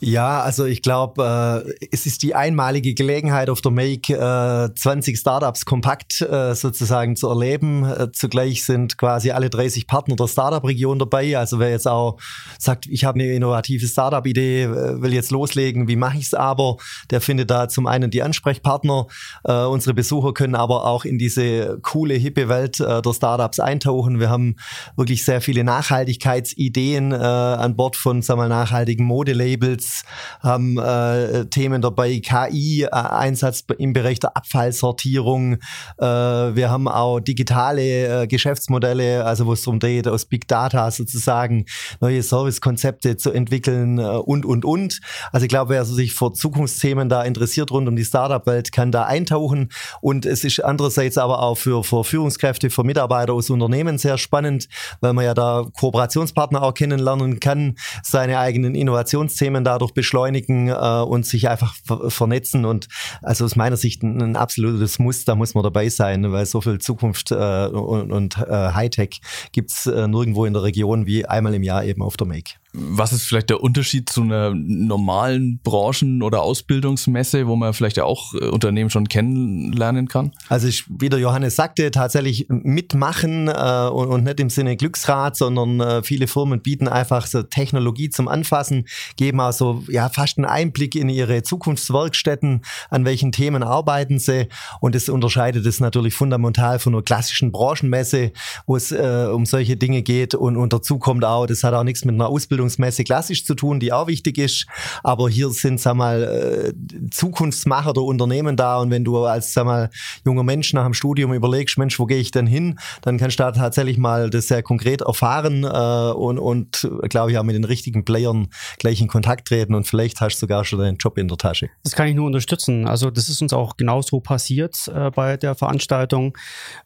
Ja, 0.00 0.42
also 0.42 0.64
ich 0.64 0.82
glaube, 0.82 1.64
äh, 1.80 1.88
es 1.90 2.06
ist 2.06 2.22
die 2.22 2.36
einmalige 2.36 2.94
Gelegenheit 2.94 3.50
auf 3.50 3.60
der 3.60 3.72
Make, 3.72 4.14
äh, 4.14 4.72
20 4.72 5.18
Startups 5.18 5.64
kompakt 5.64 6.20
äh, 6.20 6.54
sozusagen 6.54 7.16
zu 7.16 7.28
erleben. 7.28 7.84
Äh, 7.84 8.12
zugleich 8.12 8.64
sind 8.64 8.96
quasi 8.96 9.32
alle 9.32 9.50
30 9.50 9.88
Partner 9.88 10.14
der 10.14 10.28
Startup-Region 10.28 11.00
dabei. 11.00 11.36
Also 11.36 11.58
wer 11.58 11.70
jetzt 11.70 11.88
auch 11.88 12.18
sagt, 12.60 12.86
ich 12.86 13.04
habe 13.04 13.18
eine 13.18 13.32
innovative 13.32 13.88
Startup-Idee, 13.88 14.64
äh, 14.64 15.02
will 15.02 15.12
jetzt 15.12 15.32
loslegen, 15.32 15.88
wie 15.88 15.96
mache 15.96 16.18
ich 16.18 16.26
es 16.26 16.34
aber, 16.34 16.76
der 17.10 17.20
findet 17.20 17.50
da 17.50 17.68
zum 17.68 17.88
einen 17.88 18.12
die 18.12 18.22
Ansprechpartner. 18.22 19.08
Äh, 19.42 19.64
unsere 19.64 19.94
Besucher 19.94 20.32
können 20.32 20.54
aber 20.54 20.86
auch 20.86 21.04
in 21.04 21.18
diese 21.18 21.80
coole, 21.82 22.14
hippe 22.14 22.48
Welt 22.48 22.78
der 22.78 23.12
Startups 23.12 23.58
eintauchen. 23.58 24.20
Wir 24.20 24.30
haben 24.30 24.56
wirklich 24.96 25.24
sehr 25.24 25.40
viele 25.40 25.64
Nachhaltigkeitsideen 25.64 27.12
an 27.12 27.76
Bord 27.76 27.96
von 27.96 28.22
sagen 28.22 28.38
wir, 28.40 28.48
mal, 28.48 28.60
nachhaltigen 28.60 29.04
Modelabels 29.04 29.87
Netz, 29.88 30.04
haben 30.40 30.78
äh, 30.78 31.46
Themen 31.46 31.82
dabei, 31.82 32.20
KI-Einsatz 32.20 33.64
äh, 33.68 33.74
im 33.78 33.92
Bereich 33.92 34.20
der 34.20 34.36
Abfallsortierung. 34.36 35.54
Äh, 35.98 36.04
wir 36.04 36.70
haben 36.70 36.88
auch 36.88 37.20
digitale 37.20 38.22
äh, 38.22 38.26
Geschäftsmodelle, 38.26 39.24
also 39.24 39.46
wo 39.46 39.52
es 39.52 39.62
darum 39.62 39.78
geht, 39.78 40.06
aus 40.06 40.26
Big 40.26 40.46
Data 40.48 40.90
sozusagen 40.90 41.64
neue 42.00 42.22
Servicekonzepte 42.22 43.16
zu 43.16 43.32
entwickeln 43.32 43.98
äh, 43.98 44.02
und, 44.02 44.44
und, 44.44 44.64
und. 44.64 45.00
Also 45.32 45.44
ich 45.44 45.48
glaube, 45.48 45.74
wer 45.74 45.84
sich 45.84 46.14
vor 46.14 46.34
Zukunftsthemen 46.34 47.08
da 47.08 47.22
interessiert 47.22 47.70
rund 47.70 47.88
um 47.88 47.96
die 47.96 48.04
Startup-Welt, 48.04 48.72
kann 48.72 48.92
da 48.92 49.04
eintauchen. 49.04 49.70
Und 50.00 50.26
es 50.26 50.44
ist 50.44 50.64
andererseits 50.64 51.18
aber 51.18 51.42
auch 51.42 51.56
für, 51.56 51.82
für 51.84 52.04
Führungskräfte, 52.04 52.70
für 52.70 52.84
Mitarbeiter 52.84 53.32
aus 53.32 53.50
Unternehmen 53.50 53.98
sehr 53.98 54.18
spannend, 54.18 54.68
weil 55.00 55.12
man 55.12 55.24
ja 55.24 55.34
da 55.34 55.66
Kooperationspartner 55.78 56.62
auch 56.62 56.74
kennenlernen 56.74 57.40
kann, 57.40 57.76
seine 58.02 58.38
eigenen 58.38 58.74
Innovationsthemen 58.74 59.64
da 59.64 59.77
dadurch 59.78 59.94
beschleunigen 59.94 60.68
äh, 60.68 60.72
und 60.72 61.24
sich 61.24 61.48
einfach 61.48 61.74
ver 61.84 62.10
vernetzen. 62.10 62.64
Und 62.64 62.88
also 63.22 63.44
aus 63.44 63.54
meiner 63.54 63.76
Sicht 63.76 64.02
ein, 64.02 64.20
ein, 64.20 64.36
absolutes 64.36 64.98
Muss, 64.98 65.24
da 65.24 65.34
muss 65.36 65.54
man 65.54 65.62
dabei 65.62 65.88
sein, 65.88 66.30
weil 66.32 66.46
so 66.46 66.60
viel 66.60 66.78
Zukunft 66.78 67.30
äh, 67.30 67.66
und, 67.66 68.12
und 68.12 68.38
äh, 68.38 68.72
Hightech 68.72 69.20
gibt's 69.52 69.86
äh, 69.86 70.08
nirgendwo 70.08 70.44
in 70.44 70.52
der 70.52 70.62
Region 70.64 71.06
wie 71.06 71.26
einmal 71.26 71.54
im 71.54 71.62
Jahr 71.62 71.84
eben 71.84 72.02
auf 72.02 72.16
der 72.16 72.26
Make. 72.26 72.54
Was 72.74 73.14
ist 73.14 73.24
vielleicht 73.24 73.48
der 73.48 73.62
Unterschied 73.62 74.10
zu 74.10 74.20
einer 74.20 74.52
normalen 74.54 75.58
Branchen- 75.62 76.22
oder 76.22 76.42
Ausbildungsmesse, 76.42 77.46
wo 77.46 77.56
man 77.56 77.72
vielleicht 77.72 77.96
ja 77.96 78.04
auch 78.04 78.34
äh, 78.34 78.44
Unternehmen 78.44 78.90
schon 78.90 79.08
kennenlernen 79.08 80.06
kann? 80.06 80.32
Also 80.50 80.68
ich, 80.68 80.84
wie 80.88 81.08
der 81.08 81.18
Johannes 81.18 81.56
sagte, 81.56 81.90
tatsächlich 81.90 82.46
mitmachen 82.48 83.48
äh, 83.48 83.88
und, 83.90 84.08
und, 84.08 84.24
nicht 84.24 84.38
im 84.40 84.50
Sinne 84.50 84.76
Glücksrad, 84.76 85.34
sondern 85.34 85.80
äh, 85.80 86.02
viele 86.02 86.26
Firmen 86.26 86.60
bieten 86.60 86.88
einfach 86.88 87.26
so 87.26 87.42
Technologie 87.42 88.10
zum 88.10 88.28
Anfassen, 88.28 88.86
geben 89.16 89.40
also 89.40 89.82
ja 89.88 90.10
fast 90.10 90.36
einen 90.36 90.44
Einblick 90.44 90.94
in 90.94 91.08
ihre 91.08 91.42
Zukunftswerkstätten, 91.42 92.62
an 92.90 93.04
welchen 93.06 93.32
Themen 93.32 93.62
arbeiten 93.62 94.18
sie 94.18 94.48
und 94.80 94.94
das 94.94 95.08
unterscheidet 95.08 95.64
es 95.64 95.80
natürlich 95.80 96.12
fundamental 96.12 96.78
von 96.78 96.94
einer 96.94 97.02
klassischen 97.02 97.50
Branchenmesse, 97.50 98.32
wo 98.66 98.76
es 98.76 98.92
äh, 98.92 99.28
um 99.32 99.46
solche 99.46 99.78
Dinge 99.78 100.02
geht 100.02 100.34
und, 100.34 100.58
und 100.58 100.74
dazu 100.74 100.98
kommt 100.98 101.24
auch, 101.24 101.46
das 101.46 101.64
hat 101.64 101.72
auch 101.72 101.84
nichts 101.84 102.04
mit 102.04 102.14
einer 102.14 102.28
Ausbildung 102.28 102.57
Ausbildungsmesse 102.58 103.04
klassisch 103.04 103.44
zu 103.44 103.54
tun, 103.54 103.80
die 103.80 103.92
auch 103.92 104.06
wichtig 104.06 104.38
ist. 104.38 104.66
Aber 105.02 105.28
hier 105.28 105.50
sind, 105.50 105.80
sag 105.80 105.94
mal, 105.94 106.22
äh, 106.22 107.08
Zukunftsmacher 107.10 107.92
der 107.92 108.02
Unternehmen 108.02 108.56
da. 108.56 108.78
Und 108.78 108.90
wenn 108.90 109.04
du 109.04 109.24
als, 109.24 109.52
sag 109.52 109.64
mal, 109.64 109.90
junger 110.24 110.42
Mensch 110.42 110.72
nach 110.72 110.84
dem 110.84 110.94
Studium 110.94 111.32
überlegst, 111.32 111.78
Mensch, 111.78 111.98
wo 111.98 112.06
gehe 112.06 112.18
ich 112.18 112.30
denn 112.30 112.46
hin? 112.46 112.78
Dann 113.02 113.18
kannst 113.18 113.38
du 113.38 113.44
da 113.44 113.52
tatsächlich 113.52 113.98
mal 113.98 114.30
das 114.30 114.48
sehr 114.48 114.62
konkret 114.62 115.02
erfahren 115.02 115.64
äh, 115.64 116.12
und, 116.12 116.38
und 116.38 116.88
glaube 117.08 117.30
ich, 117.30 117.38
auch 117.38 117.44
mit 117.44 117.54
den 117.54 117.64
richtigen 117.64 118.04
Playern 118.04 118.48
gleich 118.78 119.00
in 119.00 119.08
Kontakt 119.08 119.48
treten 119.48 119.74
und 119.74 119.86
vielleicht 119.86 120.20
hast 120.20 120.36
du 120.36 120.40
sogar 120.40 120.64
schon 120.64 120.78
deinen 120.78 120.96
Job 120.96 121.18
in 121.18 121.28
der 121.28 121.38
Tasche. 121.38 121.68
Das 121.84 121.94
kann 121.94 122.08
ich 122.08 122.14
nur 122.14 122.26
unterstützen. 122.26 122.86
Also 122.86 123.10
das 123.10 123.28
ist 123.28 123.42
uns 123.42 123.52
auch 123.52 123.76
genauso 123.76 124.20
passiert 124.20 124.88
äh, 124.88 125.10
bei 125.10 125.36
der 125.36 125.54
Veranstaltung. 125.54 126.36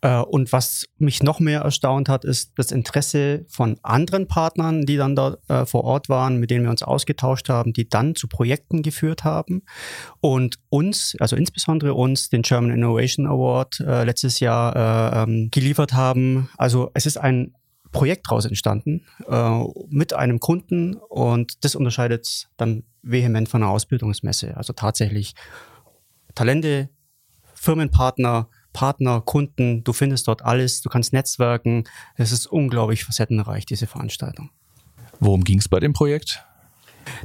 Äh, 0.01 0.19
und 0.19 0.53
was 0.53 0.87
mich 0.99 1.23
noch 1.23 1.41
mehr 1.41 1.61
erstaunt 1.61 2.09
hat, 2.09 2.25
ist 2.25 2.53
das 2.57 2.73
Interesse 2.73 3.47
von 3.49 3.79
anderen 3.83 4.29
Partnern, 4.29 4.83
die 4.83 4.97
dann 4.97 5.17
da 5.17 5.37
vor 5.67 5.85
Ort 5.85 6.09
waren, 6.09 6.39
mit 6.39 6.51
denen 6.51 6.65
wir 6.65 6.71
uns 6.71 6.83
ausgetauscht 6.83 7.49
haben, 7.49 7.73
die 7.73 7.89
dann 7.89 8.15
zu 8.15 8.29
Projekten 8.29 8.83
geführt 8.83 9.25
haben 9.25 9.63
und 10.21 10.57
uns, 10.69 11.17
also 11.19 11.37
insbesondere 11.37 11.95
uns, 11.95 12.29
den 12.29 12.43
German 12.43 12.71
Innovation 12.71 13.27
Award 13.27 13.81
äh, 13.81 14.05
letztes 14.05 14.41
Jahr 14.41 14.77
äh, 14.77 15.23
ähm, 15.23 15.49
geliefert 15.51 15.93
haben. 15.93 16.49
Also 16.57 16.91
es 16.95 17.07
ist 17.07 17.19
ein 17.19 17.55
Projekt 17.93 18.27
daraus 18.27 18.47
entstanden 18.47 19.05
äh, 19.29 19.65
mit 19.89 20.15
einem 20.15 20.41
Kunden 20.41 20.95
und 20.95 21.65
das 21.65 21.75
unterscheidet 21.75 22.49
dann 22.57 22.85
vehement 23.03 23.49
von 23.49 23.63
einer 23.63 23.71
Ausbildungsmesse. 23.71 24.57
Also 24.57 24.73
tatsächlich 24.73 25.35
Talente, 26.35 26.89
Firmenpartner, 27.55 28.49
Partner, 28.73 29.21
Kunden, 29.21 29.85
du 29.85 29.93
findest 29.93 30.27
dort 30.29 30.43
alles, 30.43 30.81
du 30.81 30.89
kannst 30.89 31.13
netzwerken. 31.13 31.85
Es 32.17 32.33
ist 32.33 32.47
unglaublich 32.47 33.05
facettenreich, 33.05 33.67
diese 33.67 33.87
Veranstaltung. 33.87 34.51
Worum 35.23 35.45
ging 35.45 35.61
es 35.61 35.69
bei 35.69 35.79
dem 35.79 35.93
Projekt? 35.93 36.45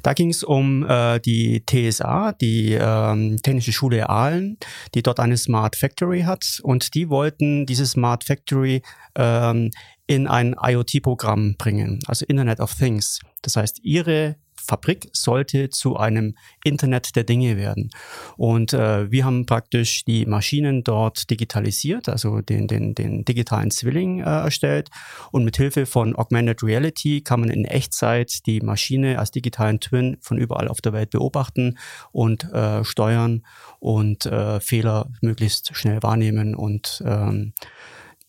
Da 0.03 0.13
ging 0.13 0.29
es 0.29 0.43
um 0.43 0.87
äh, 0.87 1.19
die 1.19 1.63
TSA, 1.65 2.33
die 2.33 2.73
ähm, 2.73 3.37
Technische 3.41 3.73
Schule 3.73 4.07
Aalen, 4.07 4.59
die 4.93 5.01
dort 5.01 5.19
eine 5.19 5.35
Smart 5.35 5.75
Factory 5.75 6.21
hat. 6.21 6.59
Und 6.61 6.93
die 6.93 7.09
wollten 7.09 7.65
diese 7.65 7.87
Smart 7.87 8.23
Factory 8.23 8.83
ähm, 9.15 9.71
in 10.05 10.27
ein 10.27 10.55
IoT-Programm 10.61 11.55
bringen, 11.57 11.99
also 12.05 12.23
Internet 12.27 12.59
of 12.59 12.75
Things. 12.75 13.19
Das 13.41 13.55
heißt, 13.55 13.79
ihre 13.81 14.35
Fabrik 14.67 15.09
sollte 15.13 15.69
zu 15.69 15.97
einem 15.97 16.35
Internet 16.63 17.15
der 17.15 17.23
Dinge 17.23 17.57
werden. 17.57 17.89
Und 18.35 18.73
äh, 18.73 19.09
wir 19.09 19.25
haben 19.25 19.45
praktisch 19.45 20.03
die 20.05 20.25
Maschinen 20.25 20.83
dort 20.83 21.29
digitalisiert, 21.29 22.09
also 22.09 22.41
den, 22.41 22.67
den, 22.67 22.93
den 22.93 23.23
digitalen 23.23 23.71
Zwilling 23.71 24.19
äh, 24.19 24.23
erstellt. 24.23 24.89
Und 25.31 25.45
mit 25.45 25.57
Hilfe 25.57 25.85
von 25.85 26.15
Augmented 26.15 26.63
Reality 26.63 27.21
kann 27.21 27.39
man 27.39 27.49
in 27.49 27.65
Echtzeit 27.65 28.45
die 28.45 28.61
Maschine 28.61 29.19
als 29.19 29.31
digitalen 29.31 29.79
Twin 29.79 30.17
von 30.21 30.37
überall 30.37 30.67
auf 30.67 30.81
der 30.81 30.93
Welt 30.93 31.11
beobachten 31.11 31.77
und 32.11 32.43
äh, 32.51 32.83
steuern 32.83 33.43
und 33.79 34.25
äh, 34.25 34.59
Fehler 34.59 35.09
möglichst 35.21 35.75
schnell 35.75 36.03
wahrnehmen 36.03 36.55
und 36.55 37.01
ähm, 37.05 37.53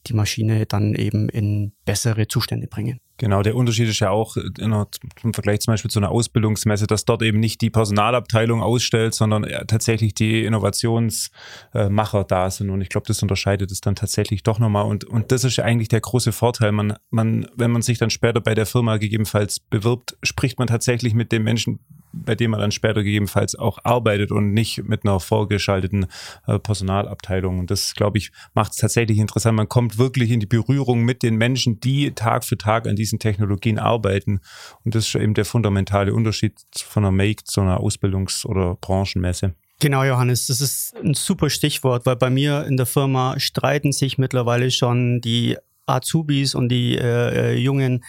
die 0.06 0.14
Maschine 0.14 0.66
dann 0.66 0.94
eben 0.94 1.28
in 1.28 1.72
bessere 1.84 2.28
Zustände 2.28 2.66
bringen. 2.66 3.00
Genau, 3.18 3.42
der 3.42 3.56
Unterschied 3.56 3.88
ist 3.88 3.98
ja 3.98 4.10
auch 4.10 4.36
einer, 4.60 4.86
im 5.24 5.34
Vergleich 5.34 5.60
zum 5.60 5.72
Beispiel 5.72 5.90
zu 5.90 5.98
einer 5.98 6.10
Ausbildungsmesse, 6.10 6.86
dass 6.86 7.04
dort 7.04 7.22
eben 7.22 7.40
nicht 7.40 7.60
die 7.60 7.68
Personalabteilung 7.68 8.62
ausstellt, 8.62 9.12
sondern 9.12 9.42
tatsächlich 9.66 10.14
die 10.14 10.44
Innovationsmacher 10.44 12.24
da 12.24 12.50
sind. 12.50 12.70
Und 12.70 12.80
ich 12.80 12.88
glaube, 12.88 13.08
das 13.08 13.20
unterscheidet 13.20 13.72
es 13.72 13.80
dann 13.80 13.96
tatsächlich 13.96 14.44
doch 14.44 14.60
nochmal. 14.60 14.84
Und, 14.84 15.04
und 15.04 15.32
das 15.32 15.42
ist 15.42 15.58
eigentlich 15.58 15.88
der 15.88 16.00
große 16.00 16.30
Vorteil. 16.30 16.70
Man, 16.70 16.94
man, 17.10 17.48
wenn 17.56 17.72
man 17.72 17.82
sich 17.82 17.98
dann 17.98 18.10
später 18.10 18.40
bei 18.40 18.54
der 18.54 18.66
Firma 18.66 18.98
gegebenenfalls 18.98 19.58
bewirbt, 19.58 20.16
spricht 20.22 20.60
man 20.60 20.68
tatsächlich 20.68 21.12
mit 21.12 21.32
dem 21.32 21.42
Menschen, 21.42 21.80
bei 22.24 22.34
dem 22.34 22.50
man 22.50 22.60
dann 22.60 22.72
später 22.72 23.02
gegebenenfalls 23.02 23.54
auch 23.54 23.78
arbeitet 23.84 24.32
und 24.32 24.52
nicht 24.52 24.84
mit 24.84 25.04
einer 25.04 25.20
vorgeschalteten 25.20 26.06
äh, 26.46 26.58
Personalabteilung. 26.58 27.58
Und 27.58 27.70
das, 27.70 27.94
glaube 27.94 28.18
ich, 28.18 28.30
macht 28.54 28.72
es 28.72 28.78
tatsächlich 28.78 29.18
interessant. 29.18 29.56
Man 29.56 29.68
kommt 29.68 29.98
wirklich 29.98 30.30
in 30.30 30.40
die 30.40 30.46
Berührung 30.46 31.04
mit 31.04 31.22
den 31.22 31.36
Menschen, 31.36 31.80
die 31.80 32.12
Tag 32.12 32.44
für 32.44 32.58
Tag 32.58 32.86
an 32.86 32.96
diesen 32.96 33.18
Technologien 33.18 33.78
arbeiten. 33.78 34.40
Und 34.84 34.94
das 34.94 35.06
ist 35.06 35.14
eben 35.14 35.34
der 35.34 35.44
fundamentale 35.44 36.14
Unterschied 36.14 36.54
von 36.76 37.04
einer 37.04 37.12
Make 37.12 37.44
zu 37.44 37.60
einer 37.60 37.80
Ausbildungs- 37.80 38.46
oder 38.46 38.76
Branchenmesse. 38.80 39.54
Genau, 39.80 40.02
Johannes, 40.02 40.48
das 40.48 40.60
ist 40.60 40.96
ein 40.96 41.14
super 41.14 41.50
Stichwort, 41.50 42.04
weil 42.04 42.16
bei 42.16 42.30
mir 42.30 42.66
in 42.66 42.76
der 42.76 42.86
Firma 42.86 43.38
streiten 43.38 43.92
sich 43.92 44.18
mittlerweile 44.18 44.72
schon 44.72 45.20
die 45.20 45.56
Azubis 45.88 46.54
und 46.54 46.68
die 46.68 46.96
äh, 46.96 47.52
äh, 47.52 47.58
jungen 47.58 48.04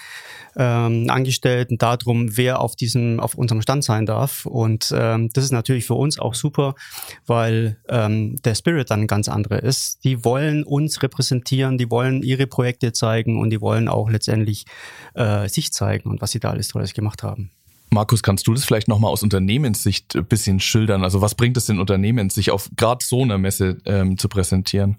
ähm, 0.56 1.10
Angestellten 1.10 1.78
darum, 1.78 2.36
wer 2.38 2.60
auf 2.60 2.76
diesem, 2.76 3.20
auf 3.20 3.36
unserem 3.36 3.62
Stand 3.62 3.84
sein 3.84 4.06
darf. 4.06 4.46
Und 4.46 4.94
ähm, 4.96 5.30
das 5.34 5.44
ist 5.46 5.52
natürlich 5.52 5.86
für 5.86 5.94
uns 5.94 6.20
auch 6.20 6.34
super, 6.34 6.76
weil 7.26 7.78
ähm, 7.88 8.36
der 8.44 8.56
Spirit 8.56 8.90
dann 8.92 9.08
ganz 9.08 9.30
anderer 9.30 9.64
ist. 9.64 10.04
Die 10.04 10.24
wollen 10.26 10.64
uns 10.64 11.02
repräsentieren, 11.02 11.78
die 11.78 11.90
wollen 11.90 12.24
ihre 12.24 12.48
Projekte 12.48 12.92
zeigen 12.92 13.40
und 13.40 13.50
die 13.52 13.62
wollen 13.62 13.88
auch 13.88 14.10
letztendlich 14.10 14.66
äh, 15.14 15.48
sich 15.48 15.72
zeigen 15.72 16.10
und 16.10 16.22
was 16.22 16.32
sie 16.32 16.40
da 16.40 16.52
alles 16.52 16.70
Tolles 16.70 16.94
gemacht 16.94 17.24
haben. 17.24 17.52
Markus, 17.92 18.22
kannst 18.22 18.46
du 18.46 18.54
das 18.54 18.66
vielleicht 18.66 18.88
nochmal 18.88 19.12
aus 19.12 19.24
Unternehmenssicht 19.24 20.16
ein 20.16 20.26
bisschen 20.26 20.60
schildern? 20.60 21.04
Also 21.04 21.22
was 21.22 21.34
bringt 21.34 21.58
es 21.58 21.66
den 21.66 21.80
Unternehmen, 21.80 22.30
sich 22.30 22.52
auf 22.52 22.70
gerade 22.76 23.04
so 23.04 23.24
einer 23.24 23.40
Messe 23.40 23.78
ähm, 23.86 24.18
zu 24.18 24.30
präsentieren? 24.30 24.98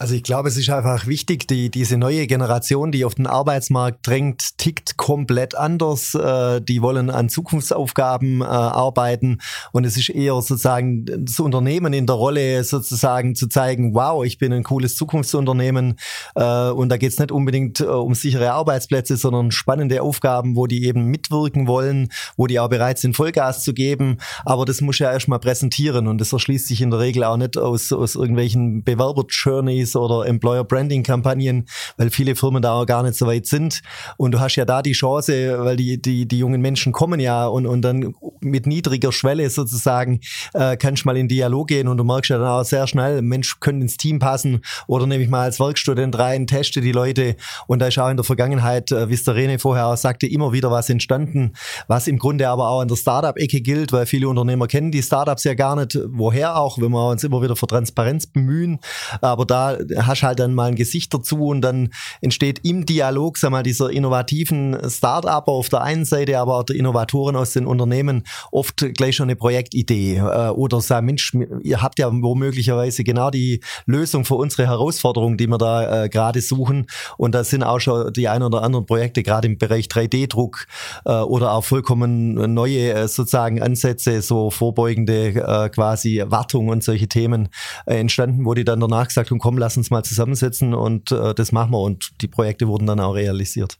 Also 0.00 0.14
ich 0.14 0.22
glaube, 0.22 0.48
es 0.48 0.56
ist 0.56 0.70
einfach 0.70 1.08
wichtig, 1.08 1.48
die, 1.48 1.72
diese 1.72 1.96
neue 1.96 2.28
Generation, 2.28 2.92
die 2.92 3.04
auf 3.04 3.16
den 3.16 3.26
Arbeitsmarkt 3.26 4.06
drängt, 4.06 4.56
tickt 4.56 4.96
komplett 4.96 5.56
anders. 5.56 6.14
Äh, 6.14 6.60
die 6.60 6.82
wollen 6.82 7.10
an 7.10 7.28
Zukunftsaufgaben 7.28 8.40
äh, 8.40 8.44
arbeiten 8.44 9.38
und 9.72 9.84
es 9.84 9.96
ist 9.96 10.10
eher 10.10 10.34
sozusagen 10.34 11.04
das 11.04 11.40
Unternehmen 11.40 11.92
in 11.92 12.06
der 12.06 12.14
Rolle 12.14 12.62
sozusagen 12.62 13.34
zu 13.34 13.48
zeigen, 13.48 13.92
wow, 13.92 14.24
ich 14.24 14.38
bin 14.38 14.52
ein 14.52 14.62
cooles 14.62 14.94
Zukunftsunternehmen 14.94 15.96
äh, 16.36 16.70
und 16.70 16.90
da 16.90 16.96
geht 16.96 17.10
es 17.10 17.18
nicht 17.18 17.32
unbedingt 17.32 17.80
äh, 17.80 17.86
um 17.86 18.14
sichere 18.14 18.52
Arbeitsplätze, 18.52 19.16
sondern 19.16 19.50
spannende 19.50 20.00
Aufgaben, 20.00 20.54
wo 20.54 20.68
die 20.68 20.84
eben 20.84 21.06
mitwirken 21.06 21.66
wollen, 21.66 22.10
wo 22.36 22.46
die 22.46 22.60
auch 22.60 22.68
bereit 22.68 23.00
sind, 23.00 23.16
Vollgas 23.16 23.64
zu 23.64 23.74
geben. 23.74 24.18
Aber 24.44 24.64
das 24.64 24.80
muss 24.80 25.00
ja 25.00 25.10
erstmal 25.10 25.40
präsentieren 25.40 26.06
und 26.06 26.20
das 26.20 26.32
erschließt 26.32 26.68
sich 26.68 26.82
in 26.82 26.92
der 26.92 27.00
Regel 27.00 27.24
auch 27.24 27.36
nicht 27.36 27.58
aus, 27.58 27.90
aus 27.90 28.14
irgendwelchen 28.14 28.84
Bewerber-Journeys 28.84 29.87
Stories 29.88 29.96
oder 29.96 30.26
Employer 30.26 30.64
Branding 30.64 31.02
Kampagnen, 31.02 31.66
weil 31.96 32.10
viele 32.10 32.36
Firmen 32.36 32.62
da 32.62 32.72
auch 32.72 32.86
gar 32.86 33.02
nicht 33.02 33.14
so 33.14 33.26
weit 33.26 33.46
sind. 33.46 33.80
Und 34.16 34.32
du 34.32 34.40
hast 34.40 34.56
ja 34.56 34.64
da 34.64 34.82
die 34.82 34.92
Chance, 34.92 35.58
weil 35.64 35.76
die, 35.76 36.00
die, 36.00 36.26
die 36.26 36.38
jungen 36.38 36.60
Menschen 36.60 36.92
kommen 36.92 37.20
ja 37.20 37.46
und, 37.46 37.66
und 37.66 37.82
dann 37.82 38.14
mit 38.40 38.66
niedriger 38.66 39.12
Schwelle 39.12 39.48
sozusagen 39.50 40.20
äh, 40.54 40.76
kannst 40.76 41.04
du 41.04 41.08
mal 41.08 41.16
in 41.16 41.28
Dialog 41.28 41.68
gehen 41.68 41.88
und 41.88 41.96
du 41.96 42.04
merkst 42.04 42.30
ja 42.30 42.38
dann 42.38 42.48
auch 42.48 42.64
sehr 42.64 42.86
schnell, 42.86 43.22
Mensch, 43.22 43.60
können 43.60 43.82
ins 43.82 43.96
Team 43.96 44.18
passen 44.18 44.60
oder 44.86 45.06
nehme 45.06 45.22
ich 45.22 45.30
mal 45.30 45.42
als 45.42 45.60
Werkstudent 45.60 46.18
rein, 46.18 46.46
teste 46.46 46.80
die 46.80 46.92
Leute. 46.92 47.36
Und 47.66 47.80
da 47.80 47.86
ist 47.86 47.98
auch 47.98 48.10
in 48.10 48.16
der 48.16 48.24
Vergangenheit, 48.24 48.92
äh, 48.92 49.08
wie 49.08 49.14
es 49.14 49.24
der 49.24 49.34
Rene 49.34 49.58
vorher 49.58 49.86
auch 49.86 49.96
sagte, 49.96 50.26
immer 50.26 50.52
wieder 50.52 50.70
was 50.70 50.90
entstanden, 50.90 51.52
was 51.86 52.06
im 52.06 52.18
Grunde 52.18 52.48
aber 52.48 52.68
auch 52.68 52.82
in 52.82 52.88
der 52.88 52.96
Startup-Ecke 52.96 53.60
gilt, 53.60 53.92
weil 53.92 54.06
viele 54.06 54.28
Unternehmer 54.28 54.66
kennen 54.66 54.90
die 54.90 55.02
Startups 55.02 55.44
ja 55.44 55.54
gar 55.54 55.76
nicht, 55.76 55.98
woher 56.08 56.56
auch, 56.56 56.78
wenn 56.78 56.90
wir 56.90 57.10
uns 57.10 57.24
immer 57.24 57.42
wieder 57.42 57.56
für 57.56 57.66
Transparenz 57.66 58.26
bemühen, 58.26 58.78
aber 59.20 59.44
da 59.44 59.77
hast 59.96 60.22
halt 60.22 60.38
dann 60.38 60.54
mal 60.54 60.68
ein 60.68 60.74
Gesicht 60.74 61.12
dazu 61.12 61.46
und 61.46 61.60
dann 61.60 61.90
entsteht 62.20 62.60
im 62.64 62.86
Dialog, 62.86 63.38
sag 63.38 63.50
mal, 63.50 63.62
dieser 63.62 63.90
innovativen 63.90 64.76
Start-up 64.88 65.48
auf 65.48 65.68
der 65.68 65.82
einen 65.82 66.04
Seite, 66.04 66.38
aber 66.38 66.58
auch 66.58 66.64
der 66.64 66.76
Innovatoren 66.76 67.36
aus 67.36 67.52
den 67.52 67.66
Unternehmen 67.66 68.24
oft 68.52 68.84
gleich 68.94 69.16
schon 69.16 69.28
eine 69.28 69.36
Projektidee 69.36 70.16
äh, 70.16 70.48
oder 70.50 70.80
sagen, 70.80 71.06
Mensch, 71.06 71.32
ihr 71.62 71.82
habt 71.82 71.98
ja 71.98 72.10
womöglicherweise 72.10 73.04
genau 73.04 73.30
die 73.30 73.60
Lösung 73.86 74.24
für 74.24 74.34
unsere 74.34 74.66
Herausforderung, 74.66 75.36
die 75.36 75.46
wir 75.46 75.58
da 75.58 76.04
äh, 76.04 76.08
gerade 76.08 76.40
suchen. 76.40 76.86
Und 77.16 77.34
da 77.34 77.44
sind 77.44 77.62
auch 77.62 77.80
schon 77.80 78.12
die 78.12 78.28
ein 78.28 78.42
oder 78.42 78.62
anderen 78.62 78.86
Projekte, 78.86 79.22
gerade 79.22 79.48
im 79.48 79.58
Bereich 79.58 79.86
3D-Druck 79.86 80.66
äh, 81.04 81.12
oder 81.12 81.52
auch 81.52 81.64
vollkommen 81.64 82.34
neue 82.54 82.92
äh, 82.92 83.08
sozusagen 83.08 83.62
Ansätze, 83.62 84.22
so 84.22 84.50
vorbeugende 84.50 85.28
äh, 85.28 85.68
quasi 85.68 86.22
Wartung 86.26 86.68
und 86.68 86.82
solche 86.82 87.08
Themen 87.08 87.48
äh, 87.86 87.98
entstanden, 87.98 88.44
wo 88.44 88.54
die 88.54 88.64
dann 88.64 88.80
danach 88.80 89.08
gesagt 89.08 89.30
haben, 89.30 89.38
komm, 89.38 89.58
lass 89.58 89.67
uns 89.76 89.90
mal 89.90 90.02
zusammensetzen 90.02 90.74
und 90.74 91.12
äh, 91.12 91.34
das 91.34 91.52
machen 91.52 91.72
wir. 91.72 91.80
Und 91.80 92.22
die 92.22 92.28
Projekte 92.28 92.68
wurden 92.68 92.86
dann 92.86 93.00
auch 93.00 93.14
realisiert. 93.14 93.78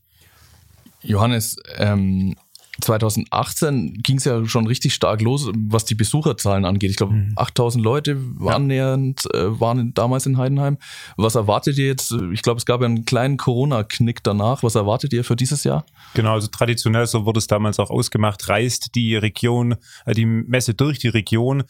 Johannes, 1.03 1.57
ähm, 1.77 2.35
2018 2.81 3.95
ging 4.03 4.19
es 4.19 4.25
ja 4.25 4.45
schon 4.47 4.67
richtig 4.67 4.95
stark 4.95 5.21
los, 5.21 5.51
was 5.57 5.85
die 5.85 5.97
Besucherzahlen 5.97 6.65
angeht. 6.65 6.91
Ich 6.91 6.97
glaube, 6.97 7.15
mhm. 7.15 7.33
8000 7.35 7.83
Leute 7.83 8.17
waren 8.39 8.71
ja. 8.71 8.77
nähernd, 8.77 9.27
äh, 9.35 9.61
waren 9.61 9.93
damals 9.95 10.27
in 10.27 10.39
Heidenheim. 10.39 10.79
Was 11.17 11.35
erwartet 11.35 11.77
ihr 11.79 11.87
jetzt? 11.87 12.15
Ich 12.33 12.43
glaube, 12.43 12.59
es 12.59 12.67
gab 12.67 12.81
ja 12.81 12.87
einen 12.87 13.05
kleinen 13.05 13.37
Corona-Knick 13.37 14.23
danach. 14.23 14.63
Was 14.63 14.77
erwartet 14.77 15.13
ihr 15.13 15.25
für 15.25 15.35
dieses 15.35 15.65
Jahr? 15.65 15.85
Genau, 16.15 16.35
also 16.35 16.47
traditionell, 16.47 17.07
so 17.07 17.27
wurde 17.27 17.39
es 17.39 17.49
damals 17.49 17.81
auch 17.81 17.91
ausgemacht, 17.91 18.49
reist 18.49 18.95
die 18.95 19.17
Region, 19.17 19.77
äh, 20.07 20.15
die 20.15 20.27
Messe 20.27 20.75
durch 20.75 21.01
die 21.01 21.09
Region. 21.09 21.65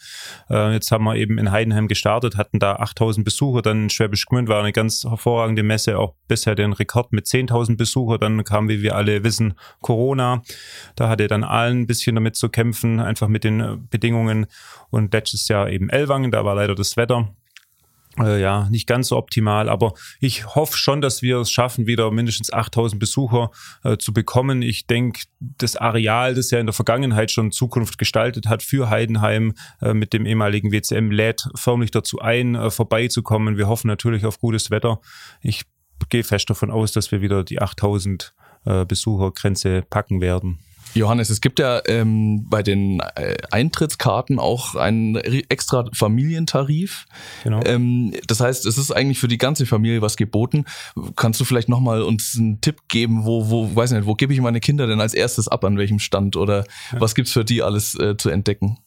Äh, 0.49 0.73
jetzt 0.73 0.91
haben 0.91 1.05
wir 1.05 1.15
eben 1.15 1.39
in 1.39 1.51
Heidenheim 1.51 1.87
gestartet, 1.87 2.37
hatten 2.37 2.59
da 2.59 2.75
8000 2.75 3.25
Besucher. 3.25 3.63
Dann 3.63 3.83
in 3.83 3.89
Schwäbisch 3.89 4.25
Gmünd 4.27 4.47
war 4.47 4.59
eine 4.59 4.73
ganz 4.73 5.03
hervorragende 5.03 5.63
Messe, 5.63 5.97
auch 5.97 6.13
bisher 6.27 6.53
den 6.53 6.73
Rekord 6.73 7.13
mit 7.13 7.25
10.000 7.25 7.77
Besucher. 7.77 8.19
Dann 8.19 8.43
kam, 8.43 8.69
wie 8.69 8.83
wir 8.83 8.95
alle 8.95 9.23
wissen, 9.23 9.55
Corona. 9.81 10.43
Da 10.99 11.09
hatte 11.09 11.27
dann 11.27 11.43
allen 11.43 11.81
ein 11.81 11.87
bisschen 11.87 12.15
damit 12.15 12.35
zu 12.35 12.49
kämpfen, 12.49 12.99
einfach 12.99 13.27
mit 13.27 13.43
den 13.43 13.59
äh, 13.61 13.77
Bedingungen. 13.89 14.47
Und 14.89 15.13
letztes 15.13 15.47
Jahr 15.47 15.69
eben 15.69 15.89
Ellwangen, 15.89 16.31
da 16.31 16.43
war 16.43 16.55
leider 16.55 16.75
das 16.75 16.97
Wetter 16.97 17.33
äh, 18.17 18.41
ja, 18.41 18.67
nicht 18.69 18.87
ganz 18.87 19.09
so 19.09 19.17
optimal, 19.17 19.69
aber 19.69 19.93
ich 20.19 20.55
hoffe 20.55 20.77
schon, 20.77 20.99
dass 20.99 21.21
wir 21.21 21.37
es 21.37 21.51
schaffen, 21.51 21.87
wieder 21.87 22.11
mindestens 22.11 22.51
8000 22.51 22.99
Besucher 22.99 23.51
äh, 23.83 23.97
zu 23.97 24.13
bekommen. 24.13 24.61
Ich 24.61 24.87
denke, 24.87 25.21
das 25.39 25.75
Areal, 25.75 26.35
das 26.35 26.51
ja 26.51 26.59
in 26.59 26.65
der 26.65 26.73
Vergangenheit 26.73 27.31
schon 27.31 27.51
Zukunft 27.51 27.97
gestaltet 27.97 28.47
hat 28.47 28.63
für 28.63 28.89
Heidenheim 28.89 29.53
äh, 29.81 29.93
mit 29.93 30.13
dem 30.13 30.25
ehemaligen 30.25 30.71
WCM, 30.71 31.11
lädt 31.11 31.47
förmlich 31.55 31.91
dazu 31.91 32.19
ein, 32.19 32.55
äh, 32.55 32.71
vorbeizukommen. 32.71 33.57
Wir 33.57 33.67
hoffen 33.67 33.87
natürlich 33.87 34.25
auf 34.25 34.39
gutes 34.39 34.71
Wetter. 34.71 34.99
Ich 35.41 35.63
gehe 36.09 36.23
fest 36.23 36.49
davon 36.49 36.71
aus, 36.71 36.91
dass 36.91 37.11
wir 37.11 37.21
wieder 37.21 37.43
die 37.43 37.61
8000 37.61 38.33
äh, 38.65 38.85
Besuchergrenze 38.85 39.83
packen 39.89 40.19
werden. 40.19 40.59
Johannes, 40.93 41.29
es 41.29 41.41
gibt 41.41 41.59
ja 41.59 41.81
ähm, 41.87 42.45
bei 42.49 42.63
den 42.63 42.99
äh, 43.15 43.35
Eintrittskarten 43.51 44.39
auch 44.39 44.75
einen 44.75 45.15
extra 45.15 45.85
Familientarif. 45.93 47.05
Genau. 47.43 47.61
Ähm, 47.65 48.13
das 48.27 48.39
heißt, 48.39 48.65
es 48.65 48.77
ist 48.77 48.91
eigentlich 48.91 49.19
für 49.19 49.27
die 49.27 49.37
ganze 49.37 49.65
Familie 49.65 50.01
was 50.01 50.17
geboten. 50.17 50.65
Kannst 51.15 51.39
du 51.39 51.45
vielleicht 51.45 51.69
nochmal 51.69 52.01
uns 52.01 52.35
einen 52.37 52.61
Tipp 52.61 52.87
geben, 52.87 53.25
wo, 53.25 53.49
wo, 53.49 53.75
weiß 53.75 53.91
nicht, 53.91 54.05
wo 54.05 54.15
gebe 54.15 54.33
ich 54.33 54.41
meine 54.41 54.59
Kinder 54.59 54.87
denn 54.87 55.01
als 55.01 55.13
erstes 55.13 55.47
ab, 55.47 55.63
an 55.63 55.77
welchem 55.77 55.99
Stand 55.99 56.35
oder 56.35 56.65
ja. 56.91 57.01
was 57.01 57.15
gibt's 57.15 57.31
für 57.31 57.45
die 57.45 57.61
alles 57.61 57.95
äh, 57.95 58.17
zu 58.17 58.29
entdecken? 58.29 58.77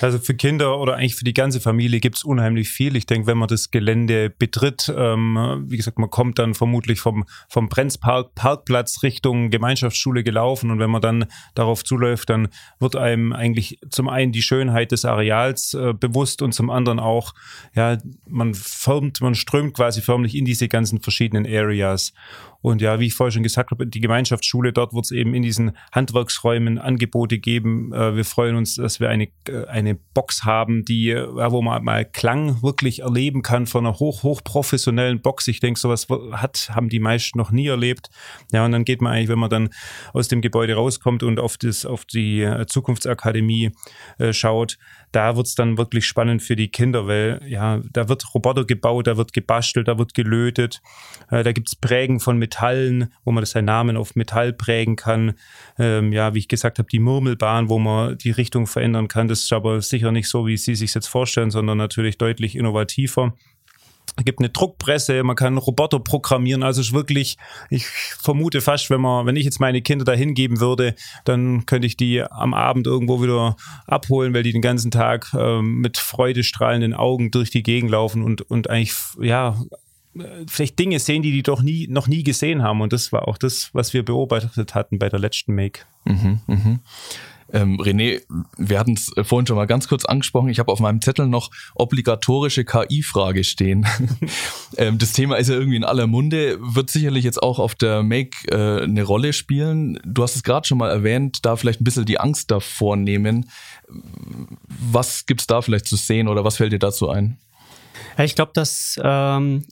Also 0.00 0.18
für 0.18 0.34
Kinder 0.34 0.78
oder 0.78 0.96
eigentlich 0.96 1.16
für 1.16 1.24
die 1.24 1.34
ganze 1.34 1.60
Familie 1.60 2.00
gibt 2.00 2.16
es 2.16 2.24
unheimlich 2.24 2.68
viel. 2.68 2.96
Ich 2.96 3.06
denke, 3.06 3.26
wenn 3.26 3.38
man 3.38 3.48
das 3.48 3.70
Gelände 3.70 4.30
betritt, 4.30 4.92
ähm, 4.96 5.64
wie 5.68 5.76
gesagt, 5.76 5.98
man 5.98 6.10
kommt 6.10 6.38
dann 6.38 6.54
vermutlich 6.54 7.00
vom, 7.00 7.24
vom 7.48 7.68
Brenzpark 7.68 8.34
Parkplatz 8.34 9.02
Richtung 9.02 9.50
Gemeinschaftsschule 9.50 10.22
gelaufen 10.22 10.70
und 10.70 10.78
wenn 10.78 10.90
man 10.90 11.02
dann 11.02 11.26
darauf 11.54 11.84
zuläuft, 11.84 12.30
dann 12.30 12.48
wird 12.78 12.96
einem 12.96 13.32
eigentlich 13.32 13.78
zum 13.90 14.08
einen 14.08 14.32
die 14.32 14.42
Schönheit 14.42 14.92
des 14.92 15.04
Areals 15.04 15.74
äh, 15.74 15.92
bewusst 15.92 16.42
und 16.42 16.52
zum 16.52 16.70
anderen 16.70 16.98
auch, 16.98 17.34
ja, 17.74 17.98
man 18.26 18.54
formt, 18.54 19.20
man 19.20 19.34
strömt 19.34 19.74
quasi 19.74 20.00
förmlich 20.00 20.34
in 20.34 20.44
diese 20.44 20.68
ganzen 20.68 21.00
verschiedenen 21.00 21.46
Areas. 21.46 22.12
Und 22.60 22.82
ja, 22.82 22.98
wie 22.98 23.06
ich 23.06 23.14
vorher 23.14 23.30
schon 23.30 23.44
gesagt 23.44 23.70
habe, 23.70 23.86
die 23.86 24.00
Gemeinschaftsschule, 24.00 24.72
dort 24.72 24.92
wird 24.92 25.04
es 25.04 25.10
eben 25.12 25.32
in 25.34 25.42
diesen 25.42 25.72
Handwerksräumen 25.92 26.78
Angebote 26.78 27.38
geben. 27.38 27.92
Äh, 27.92 28.16
wir 28.16 28.24
freuen 28.24 28.56
uns, 28.56 28.74
dass 28.74 28.98
wir 28.98 29.08
eine, 29.08 29.28
äh, 29.48 29.66
eine 29.68 29.94
Box 29.94 30.44
haben, 30.44 30.84
die, 30.84 31.06
ja, 31.06 31.52
wo 31.52 31.62
man 31.62 31.84
mal 31.84 32.04
Klang 32.04 32.62
wirklich 32.62 33.00
erleben 33.00 33.42
kann 33.42 33.66
von 33.66 33.86
einer 33.86 33.98
hoch, 33.98 34.22
hoch 34.22 34.42
professionellen 34.42 35.20
Box. 35.20 35.48
Ich 35.48 35.60
denke, 35.60 35.78
sowas 35.78 36.06
hat, 36.32 36.70
haben 36.74 36.88
die 36.88 37.00
meisten 37.00 37.38
noch 37.38 37.50
nie 37.50 37.68
erlebt. 37.68 38.10
Ja, 38.52 38.64
und 38.64 38.72
dann 38.72 38.84
geht 38.84 39.02
man 39.02 39.12
eigentlich, 39.12 39.28
wenn 39.28 39.38
man 39.38 39.50
dann 39.50 39.70
aus 40.12 40.28
dem 40.28 40.40
Gebäude 40.40 40.74
rauskommt 40.74 41.22
und 41.22 41.38
auf, 41.38 41.56
das, 41.56 41.86
auf 41.86 42.04
die 42.04 42.42
äh, 42.42 42.66
Zukunftsakademie 42.66 43.72
äh, 44.18 44.32
schaut, 44.32 44.78
da 45.12 45.36
wird's 45.36 45.54
dann 45.54 45.78
wirklich 45.78 46.06
spannend 46.06 46.42
für 46.42 46.56
die 46.56 46.68
Kinder, 46.68 47.06
weil 47.06 47.40
ja, 47.46 47.80
da 47.92 48.08
wird 48.08 48.34
Roboter 48.34 48.64
gebaut, 48.64 49.06
da 49.06 49.16
wird 49.16 49.32
gebastelt, 49.32 49.88
da 49.88 49.98
wird 49.98 50.14
gelötet, 50.14 50.82
äh, 51.30 51.42
da 51.42 51.52
gibt's 51.52 51.76
Prägen 51.76 52.20
von 52.20 52.38
Metallen, 52.38 53.12
wo 53.24 53.32
man 53.32 53.44
seinen 53.44 53.66
Namen 53.66 53.96
auf 53.96 54.16
Metall 54.16 54.52
prägen 54.52 54.96
kann. 54.96 55.34
Ähm, 55.78 56.12
ja, 56.12 56.34
wie 56.34 56.40
ich 56.40 56.48
gesagt 56.48 56.78
habe, 56.78 56.88
die 56.88 56.98
Murmelbahn, 56.98 57.68
wo 57.68 57.78
man 57.78 58.18
die 58.18 58.30
Richtung 58.30 58.66
verändern 58.66 59.08
kann. 59.08 59.28
Das 59.28 59.48
aber 59.58 59.82
sicher 59.82 60.12
nicht 60.12 60.28
so, 60.28 60.46
wie 60.46 60.56
Sie 60.56 60.74
sich 60.74 60.94
jetzt 60.94 61.08
vorstellen, 61.08 61.50
sondern 61.50 61.76
natürlich 61.76 62.16
deutlich 62.16 62.56
innovativer. 62.56 63.34
Es 64.16 64.24
gibt 64.24 64.40
eine 64.40 64.48
Druckpresse, 64.48 65.22
man 65.22 65.36
kann 65.36 65.58
Roboter 65.58 66.00
programmieren. 66.00 66.62
Also 66.62 66.80
es 66.80 66.88
ist 66.88 66.92
wirklich, 66.92 67.36
ich 67.70 67.86
vermute 67.86 68.60
fast, 68.60 68.90
wenn 68.90 69.00
man, 69.00 69.26
wenn 69.26 69.36
ich 69.36 69.44
jetzt 69.44 69.60
meine 69.60 69.82
Kinder 69.82 70.04
da 70.04 70.12
hingeben 70.12 70.60
würde, 70.60 70.94
dann 71.24 71.66
könnte 71.66 71.86
ich 71.86 71.96
die 71.96 72.22
am 72.22 72.54
Abend 72.54 72.86
irgendwo 72.86 73.22
wieder 73.22 73.56
abholen, 73.86 74.34
weil 74.34 74.42
die 74.42 74.52
den 74.52 74.62
ganzen 74.62 74.90
Tag 74.90 75.32
äh, 75.34 75.60
mit 75.62 75.98
freudestrahlenden 75.98 76.94
Augen 76.94 77.30
durch 77.30 77.50
die 77.50 77.62
Gegend 77.62 77.90
laufen 77.90 78.22
und, 78.22 78.42
und 78.42 78.70
eigentlich, 78.70 78.94
ja, 79.20 79.56
vielleicht 80.48 80.78
Dinge 80.78 80.98
sehen, 80.98 81.22
die 81.22 81.32
die 81.32 81.42
doch 81.42 81.62
nie, 81.62 81.86
noch 81.88 82.08
nie 82.08 82.24
gesehen 82.24 82.62
haben. 82.62 82.80
Und 82.80 82.92
das 82.92 83.12
war 83.12 83.28
auch 83.28 83.38
das, 83.38 83.70
was 83.72 83.92
wir 83.94 84.04
beobachtet 84.04 84.74
hatten 84.74 84.98
bei 84.98 85.08
der 85.08 85.18
letzten 85.18 85.54
Make. 85.54 85.82
Mhm, 86.04 86.40
mhm. 86.46 86.80
Ähm, 87.52 87.80
René, 87.80 88.22
wir 88.56 88.78
hatten 88.78 88.92
es 88.92 89.12
vorhin 89.22 89.46
schon 89.46 89.56
mal 89.56 89.66
ganz 89.66 89.88
kurz 89.88 90.04
angesprochen. 90.04 90.48
Ich 90.48 90.58
habe 90.58 90.70
auf 90.70 90.80
meinem 90.80 91.00
Zettel 91.00 91.26
noch 91.26 91.50
obligatorische 91.74 92.64
KI-Frage 92.64 93.44
stehen. 93.44 93.86
ähm, 94.76 94.98
das 94.98 95.12
Thema 95.12 95.36
ist 95.36 95.48
ja 95.48 95.54
irgendwie 95.54 95.76
in 95.76 95.84
aller 95.84 96.06
Munde, 96.06 96.58
wird 96.60 96.90
sicherlich 96.90 97.24
jetzt 97.24 97.42
auch 97.42 97.58
auf 97.58 97.74
der 97.74 98.02
Make 98.02 98.48
äh, 98.50 98.82
eine 98.82 99.02
Rolle 99.02 99.32
spielen. 99.32 99.98
Du 100.04 100.22
hast 100.22 100.36
es 100.36 100.42
gerade 100.42 100.66
schon 100.66 100.78
mal 100.78 100.90
erwähnt, 100.90 101.44
da 101.46 101.56
vielleicht 101.56 101.80
ein 101.80 101.84
bisschen 101.84 102.04
die 102.04 102.20
Angst 102.20 102.50
davor 102.50 102.96
nehmen. 102.96 103.50
Was 104.68 105.24
gibt's 105.24 105.46
da 105.46 105.62
vielleicht 105.62 105.86
zu 105.86 105.96
sehen 105.96 106.28
oder 106.28 106.44
was 106.44 106.56
fällt 106.56 106.72
dir 106.72 106.78
dazu 106.78 107.08
ein? 107.08 107.38
Ich 108.18 108.34
glaube, 108.34 108.52
dass 108.54 109.00
ähm, 109.02 109.64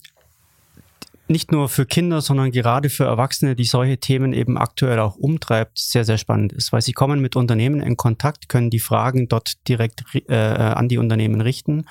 nicht 1.29 1.53
nur 1.53 1.69
für 1.69 1.87
Kinder, 1.87 2.21
sondern 2.21 2.51
gerade 2.51 2.89
für 2.89 3.05
Erwachsene, 3.05 3.57
die 3.57 3.65
solche 3.65 3.99
Themen 3.99 4.33
eben 4.33 4.57
aktuell 4.59 4.99
auch 4.99 5.17
umtreibt, 5.17 5.79
sehr, 5.79 6.05
sehr 6.05 6.19
spannend 6.19 6.53
ist, 6.53 6.73
weil 6.73 6.83
sie 6.83 6.93
kommen 6.93 7.21
mit 7.21 7.37
Unternehmen 7.37 7.81
in 7.81 7.97
Kontakt, 7.97 8.49
können 8.49 8.71
die 8.71 8.79
Fragen 8.79 9.29
dort 9.29 9.67
direkt 9.69 10.05
äh, 10.29 10.35
an 10.35 10.89
die 10.89 10.99
Unternehmen 10.99 11.41
richten. 11.41 11.87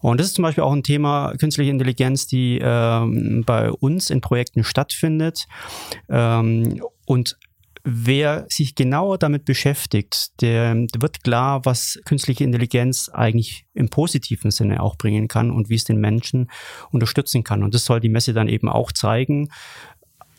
Und 0.00 0.20
das 0.20 0.28
ist 0.28 0.34
zum 0.34 0.42
Beispiel 0.42 0.64
auch 0.64 0.72
ein 0.72 0.82
Thema 0.82 1.32
künstliche 1.38 1.70
Intelligenz, 1.70 2.26
die 2.26 2.60
ähm, 2.62 3.44
bei 3.44 3.70
uns 3.70 4.10
in 4.10 4.20
Projekten 4.20 4.62
stattfindet. 4.62 5.46
Ähm, 6.08 6.82
und 7.06 7.36
wer 7.88 8.46
sich 8.48 8.74
genauer 8.74 9.16
damit 9.16 9.44
beschäftigt, 9.44 10.40
der, 10.40 10.74
der, 10.74 11.00
wird 11.02 11.22
klar, 11.22 11.64
was 11.64 12.00
künstliche 12.04 12.42
Intelligenz 12.42 13.08
eigentlich 13.08 13.64
im 13.74 13.88
positiven 13.88 14.50
Sinne 14.50 14.82
auch 14.82 14.96
bringen 14.96 15.28
kann 15.28 15.52
und 15.52 15.70
wie 15.70 15.76
es 15.76 15.84
den 15.84 16.00
Menschen 16.00 16.50
unterstützen 16.90 17.44
kann. 17.44 17.62
Und 17.62 17.74
das 17.74 17.84
soll 17.84 18.00
die 18.00 18.08
Messe 18.08 18.34
dann 18.34 18.48
eben 18.48 18.68
auch 18.68 18.90
zeigen 18.90 19.50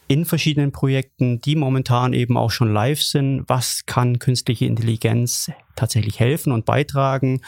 in 0.10 0.26
verschiedenen 0.26 0.72
Projekten, 0.72 1.40
die 1.40 1.56
momentan 1.56 2.14
eben 2.14 2.38
auch 2.38 2.52
schon 2.52 2.72
live 2.72 3.02
sind. 3.02 3.44
Was 3.48 3.86
kann 3.86 4.20
künstliche 4.20 4.66
Intelligenz 4.66 5.52
tatsächlich 5.76 6.20
helfen 6.20 6.52
und 6.52 6.66
beitragen? 6.66 7.42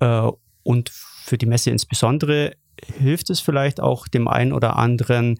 Äh, 0.00 0.30
und 0.62 0.90
für 0.90 1.36
die 1.36 1.46
Messe 1.46 1.70
insbesondere 1.70 2.56
hilft 2.98 3.30
es 3.30 3.40
vielleicht 3.40 3.80
auch 3.80 4.08
dem 4.08 4.28
einen 4.28 4.52
oder 4.52 4.76
anderen, 4.76 5.38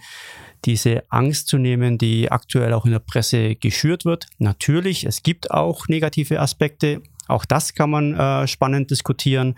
diese 0.64 1.04
Angst 1.10 1.48
zu 1.48 1.58
nehmen, 1.58 1.98
die 1.98 2.30
aktuell 2.30 2.72
auch 2.72 2.84
in 2.84 2.92
der 2.92 2.98
Presse 2.98 3.54
geschürt 3.56 4.04
wird. 4.04 4.26
Natürlich, 4.38 5.04
es 5.04 5.22
gibt 5.22 5.50
auch 5.50 5.88
negative 5.88 6.40
Aspekte. 6.40 7.02
Auch 7.26 7.44
das 7.44 7.74
kann 7.74 7.90
man 7.90 8.14
äh, 8.14 8.46
spannend 8.46 8.90
diskutieren, 8.90 9.54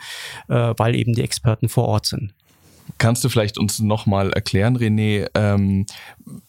äh, 0.48 0.74
weil 0.76 0.94
eben 0.94 1.12
die 1.14 1.22
Experten 1.22 1.68
vor 1.68 1.86
Ort 1.86 2.06
sind. 2.06 2.32
Kannst 2.98 3.24
du 3.24 3.28
vielleicht 3.28 3.58
uns 3.58 3.78
nochmal 3.78 4.32
erklären, 4.32 4.76
René, 4.76 5.28
ähm, 5.34 5.86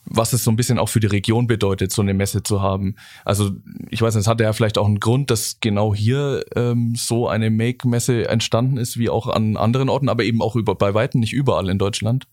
was 0.06 0.34
es 0.34 0.44
so 0.44 0.52
ein 0.52 0.56
bisschen 0.56 0.80
auch 0.80 0.90
für 0.90 1.00
die 1.00 1.08
Region 1.08 1.48
bedeutet, 1.48 1.92
so 1.92 2.02
eine 2.02 2.14
Messe 2.14 2.44
zu 2.44 2.62
haben? 2.62 2.96
Also 3.24 3.52
ich 3.90 4.02
weiß 4.02 4.16
nicht, 4.16 4.22
es 4.22 4.28
hatte 4.28 4.44
ja 4.44 4.54
vielleicht 4.54 4.78
auch 4.78 4.88
einen 4.88 5.00
Grund, 5.00 5.30
dass 5.30 5.60
genau 5.60 5.94
hier 5.94 6.44
ähm, 6.56 6.94
so 6.96 7.28
eine 7.28 7.50
Make-Messe 7.50 8.28
entstanden 8.28 8.78
ist, 8.78 8.98
wie 8.98 9.10
auch 9.10 9.28
an 9.28 9.58
anderen 9.58 9.90
Orten, 9.90 10.10
aber 10.10 10.24
eben 10.24 10.42
auch 10.42 10.56
über, 10.56 10.76
bei 10.76 10.94
Weitem 10.94 11.20
nicht 11.20 11.34
überall 11.34 11.70
in 11.70 11.78
Deutschland. 11.78 12.28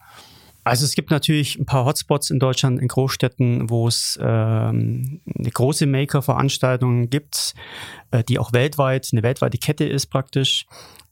Also 0.69 0.85
es 0.85 0.95
gibt 0.95 1.11
natürlich 1.11 1.59
ein 1.59 1.65
paar 1.65 1.87
Hotspots 1.87 2.29
in 2.29 2.39
Deutschland, 2.39 2.79
in 2.79 2.89
Großstädten, 2.89 3.71
wo 3.71 3.89
es 3.89 4.19
ähm, 4.21 5.23
eine 5.35 5.51
große 5.51 5.87
Maker-Veranstaltung 5.87 7.09
gibt, 7.09 7.55
äh, 8.11 8.23
die 8.23 8.39
auch 8.39 8.53
weltweit, 8.53 9.09
eine 9.13 9.23
weltweite 9.23 9.57
Kette 9.57 9.87
ist 9.87 10.09
praktisch. 10.09 10.67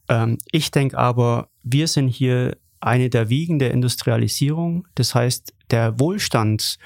Ähm, 0.09 0.37
ich 0.51 0.69
denke 0.69 0.95
aber, 0.95 1.49
wir 1.63 1.87
sind 1.87 2.09
hier 2.09 2.55
eine 2.81 3.09
der 3.09 3.29
Wiegen 3.29 3.57
der 3.57 3.71
Industrialisierung. 3.71 4.87
Das 4.93 5.15
heißt, 5.15 5.55
der 5.71 5.99
Wohlstand 5.99 6.77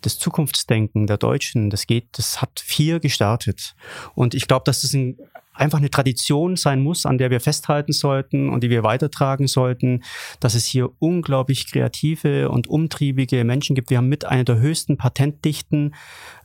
das 0.00 0.18
Zukunftsdenken 0.18 1.06
der 1.06 1.18
Deutschen, 1.18 1.70
das 1.70 1.86
geht, 1.86 2.08
das 2.12 2.40
hat 2.42 2.60
vier 2.60 3.00
gestartet. 3.00 3.74
Und 4.14 4.34
ich 4.34 4.48
glaube, 4.48 4.64
dass 4.64 4.82
das 4.82 4.94
ein 4.94 5.16
einfach 5.60 5.78
eine 5.78 5.90
Tradition 5.90 6.56
sein 6.56 6.82
muss, 6.82 7.06
an 7.06 7.18
der 7.18 7.30
wir 7.30 7.40
festhalten 7.40 7.92
sollten 7.92 8.48
und 8.48 8.64
die 8.64 8.70
wir 8.70 8.82
weitertragen 8.82 9.46
sollten, 9.46 10.02
dass 10.40 10.54
es 10.54 10.64
hier 10.64 10.90
unglaublich 10.98 11.70
kreative 11.70 12.48
und 12.48 12.66
umtriebige 12.66 13.44
Menschen 13.44 13.76
gibt. 13.76 13.90
Wir 13.90 13.98
haben 13.98 14.08
mit 14.08 14.24
einer 14.24 14.44
der 14.44 14.58
höchsten 14.58 14.96
Patentdichten 14.96 15.94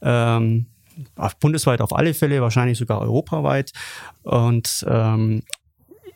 ähm, 0.01 0.67
bundesweit 1.39 1.81
auf 1.81 1.95
alle 1.95 2.13
Fälle, 2.13 2.41
wahrscheinlich 2.41 2.77
sogar 2.77 3.01
europaweit. 3.01 3.71
Und 4.23 4.85
ähm, 4.87 5.43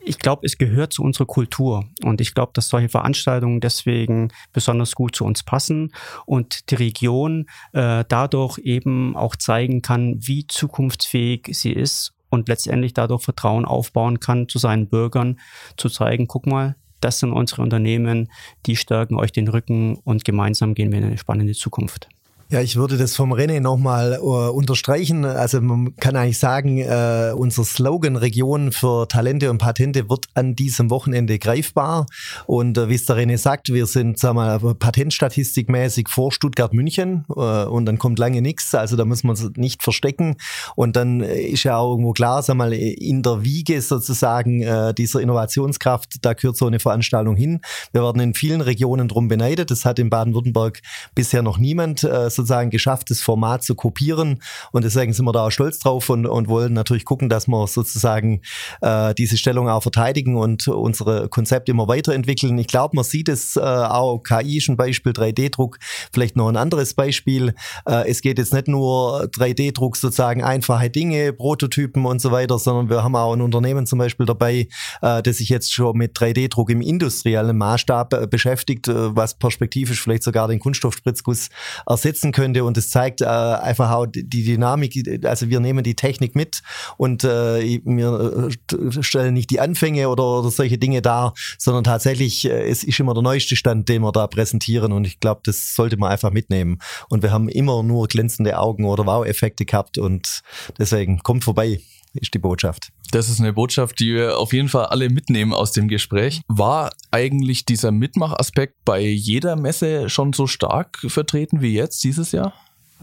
ich 0.02 0.18
glaube, 0.18 0.46
es 0.46 0.58
gehört 0.58 0.94
zu 0.94 1.04
unserer 1.04 1.28
Kultur. 1.28 1.86
Und 2.04 2.22
ich 2.22 2.34
glaube, 2.34 2.52
dass 2.54 2.70
solche 2.70 2.90
Veranstaltungen 2.90 3.60
deswegen 3.60 4.30
besonders 4.54 4.96
gut 4.96 5.16
zu 5.16 5.26
uns 5.26 5.44
passen 5.44 5.94
und 6.26 6.72
die 6.72 6.76
Region 6.76 7.48
äh, 7.74 8.06
dadurch 8.08 8.58
eben 8.60 9.16
auch 9.16 9.36
zeigen 9.36 9.82
kann, 9.82 10.16
wie 10.20 10.48
zukunftsfähig 10.48 11.50
sie 11.52 11.74
ist 11.74 12.14
und 12.30 12.48
letztendlich 12.48 12.94
dadurch 12.94 13.24
Vertrauen 13.24 13.66
aufbauen 13.66 14.20
kann 14.20 14.48
zu 14.48 14.60
seinen 14.60 14.88
Bürgern, 14.88 15.40
zu 15.78 15.90
zeigen, 15.90 16.28
guck 16.28 16.46
mal, 16.46 16.76
das 17.02 17.20
sind 17.20 17.32
unsere 17.32 17.62
Unternehmen, 17.62 18.30
die 18.66 18.76
stärken 18.76 19.16
euch 19.16 19.32
den 19.32 19.48
Rücken 19.48 19.96
und 19.96 20.26
gemeinsam 20.26 20.74
gehen 20.74 20.92
wir 20.92 21.00
in 21.00 21.06
eine 21.06 21.18
spannende 21.18 21.54
Zukunft. 21.54 22.10
Ja, 22.52 22.62
ich 22.62 22.78
würde 22.78 22.98
das 22.98 23.16
vom 23.16 23.32
René 23.32 23.60
nochmal 23.60 24.18
uh, 24.20 24.50
unterstreichen. 24.50 25.24
Also 25.24 25.62
man 25.62 25.96
kann 25.98 26.16
eigentlich 26.16 26.40
sagen, 26.40 26.80
uh, 26.80 27.36
unser 27.36 27.64
Slogan 27.64 28.16
Region 28.16 28.72
für 28.72 29.08
Talente 29.08 29.52
und 29.52 29.60
Patente 29.60 30.10
wird 30.10 30.26
an 30.34 30.56
diesem 30.56 30.90
Wochenende 30.90 31.38
greifbar. 31.38 32.08
Und 32.48 32.76
uh, 32.80 32.90
wie 32.90 32.96
es 32.96 33.06
der 33.06 33.18
René 33.18 33.38
sagt, 33.38 33.72
wir 33.72 33.86
sind 33.86 34.18
sag 34.18 34.34
mal, 34.34 34.58
patentstatistikmäßig 34.58 36.08
vor 36.10 36.32
Stuttgart-München 36.32 37.26
und 37.26 37.86
dann 37.86 38.00
kommt 38.00 38.18
lange 38.18 38.42
nichts. 38.42 38.74
Also 38.74 38.96
da 38.96 39.06
muss 39.06 39.24
man 39.24 39.36
uns 39.36 39.52
nicht 39.56 39.84
verstecken. 39.84 40.36
Und 40.76 40.96
dann 40.96 41.22
ist 41.22 41.66
ja 41.66 41.78
auch 41.78 41.92
irgendwo 41.92 42.14
klar, 42.14 42.42
sag 42.42 42.56
mal, 42.56 42.74
in 42.74 43.22
der 43.22 43.44
Wiege 43.44 43.80
sozusagen 43.80 44.94
dieser 44.96 45.22
Innovationskraft, 45.22 46.26
da 46.26 46.34
gehört 46.34 46.58
so 46.58 46.66
eine 46.66 46.80
Veranstaltung 46.80 47.36
hin. 47.36 47.62
Wir 47.92 48.02
werden 48.02 48.22
in 48.22 48.34
vielen 48.34 48.62
Regionen 48.62 49.08
drum 49.08 49.28
beneidet. 49.28 49.70
Das 49.70 49.86
hat 49.86 50.00
in 50.00 50.10
Baden-Württemberg 50.10 50.82
bisher 51.14 51.44
noch 51.44 51.60
niemand 51.60 52.08
sozusagen 52.40 52.70
geschafft, 52.70 53.10
das 53.10 53.22
Format 53.22 53.64
zu 53.64 53.76
kopieren. 53.76 54.42
Und 54.72 54.84
deswegen 54.84 55.14
sind 55.14 55.26
wir 55.26 55.32
da 55.32 55.48
auch 55.48 55.52
stolz 55.52 55.80
drauf 55.80 56.10
und, 56.10 56.26
und 56.26 56.48
wollen 56.48 56.74
natürlich 56.74 57.06
gucken, 57.06 57.30
dass 57.30 57.48
wir 57.48 57.68
sozusagen 57.68 58.42
äh, 58.82 59.14
diese 59.16 59.38
Stellung 59.38 59.70
auch 59.70 59.82
verteidigen 59.82 60.36
und 60.36 60.68
unsere 60.68 61.30
Konzepte 61.30 61.72
immer 61.72 61.88
weiterentwickeln. 61.88 62.58
Ich 62.58 62.68
glaube, 62.68 62.96
man 62.96 63.04
sieht 63.04 63.30
es 63.30 63.56
äh, 63.56 63.60
auch, 63.60 64.20
KI 64.20 64.58
ist 64.58 64.70
ein 64.70 64.78
Beispiel, 64.78 65.12
3D-Druck, 65.12 65.80
vielleicht 66.12 66.36
noch 66.36 66.48
ein 66.48 66.58
anderes 66.58 66.94
Beispiel. 66.94 67.54
Äh, 67.86 68.10
es 68.10 68.22
geht 68.22 68.38
jetzt 68.38 68.54
nicht 68.54 68.68
nur 68.68 69.26
3D-Druck 69.26 69.98
sozusagen 69.98 70.44
einfache 70.44 70.90
Dinge, 70.90 71.34
Prototypen 71.34 72.06
und 72.06 72.22
so 72.22 72.32
weiter, 72.32 72.58
sondern 72.60 72.90
wir 72.90 73.04
haben 73.04 73.16
auch 73.16 73.34
ein 73.34 73.42
Unternehmen 73.42 73.86
zum 73.86 74.00
Beispiel 74.00 74.26
dabei, 74.26 74.68
äh, 75.02 75.22
das 75.22 75.38
sich 75.38 75.50
jetzt 75.50 75.74
schon 75.74 75.98
mit 75.98 76.16
3D-Druck 76.18 76.70
im 76.70 76.82
industriellen 76.82 77.58
Maßstab 77.58 78.14
äh, 78.14 78.28
beschäftigt, 78.28 78.88
äh, 78.88 79.16
was 79.16 79.36
perspektivisch 79.36 80.02
vielleicht 80.02 80.24
sogar 80.24 80.48
den 80.48 80.60
Kunststoffspritzguss 80.60 81.50
ersetzen 81.88 82.29
nutzen 82.30 82.32
könnte 82.32 82.64
und 82.64 82.78
es 82.78 82.90
zeigt 82.90 83.22
äh, 83.22 83.26
einfach 83.26 83.92
auch 83.92 84.06
die 84.06 84.44
Dynamik, 84.44 85.26
also 85.26 85.50
wir 85.50 85.60
nehmen 85.60 85.84
die 85.84 85.96
Technik 85.96 86.36
mit 86.36 86.62
und 86.98 87.24
äh, 87.24 87.82
wir 87.84 88.50
äh, 88.72 89.04
stellen 89.04 89.34
nicht 89.34 89.50
die 89.50 89.60
Anfänge 89.60 90.10
oder, 90.10 90.40
oder 90.40 90.50
solche 90.50 90.78
Dinge 90.78 91.02
dar, 91.02 91.34
sondern 91.58 91.84
tatsächlich, 91.84 92.46
äh, 92.46 92.70
es 92.70 92.84
ist 92.84 93.00
immer 93.00 93.14
der 93.14 93.24
neueste 93.24 93.56
Stand, 93.56 93.90
den 93.90 94.02
wir 94.02 94.12
da 94.12 94.28
präsentieren 94.28 94.92
und 94.92 95.06
ich 95.06 95.20
glaube, 95.20 95.42
das 95.44 95.76
sollte 95.76 95.98
man 95.98 96.12
einfach 96.12 96.32
mitnehmen. 96.32 96.80
Und 97.10 97.24
wir 97.24 97.32
haben 97.32 97.50
immer 97.50 97.84
nur 97.84 98.08
glänzende 98.08 98.58
Augen 98.58 98.86
oder 98.86 99.06
Wow-Effekte 99.06 99.66
gehabt 99.66 99.98
und 99.98 100.42
deswegen 100.78 101.20
kommt 101.20 101.44
vorbei 101.44 101.80
ist 102.14 102.34
die 102.34 102.40
Botschaft. 102.40 102.90
Das 103.12 103.30
ist 103.30 103.40
eine 103.40 103.54
Botschaft, 103.54 104.00
die 104.00 104.14
wir 104.14 104.38
auf 104.38 104.54
jeden 104.54 104.70
Fall 104.70 104.86
alle 104.88 105.10
mitnehmen 105.10 105.54
aus 105.54 105.72
dem 105.72 105.88
Gespräch. 105.88 106.42
War 106.48 106.92
eigentlich 107.12 107.66
dieser 107.66 107.92
Mitmachaspekt 107.92 108.76
bei 108.86 109.02
jeder 109.02 109.56
Messe 109.56 110.10
schon 110.10 110.34
so 110.34 110.48
stark 110.48 111.00
vertreten 111.08 111.62
wie 111.62 111.74
jetzt 111.74 112.04
dieses 112.04 112.32
Jahr? 112.32 112.54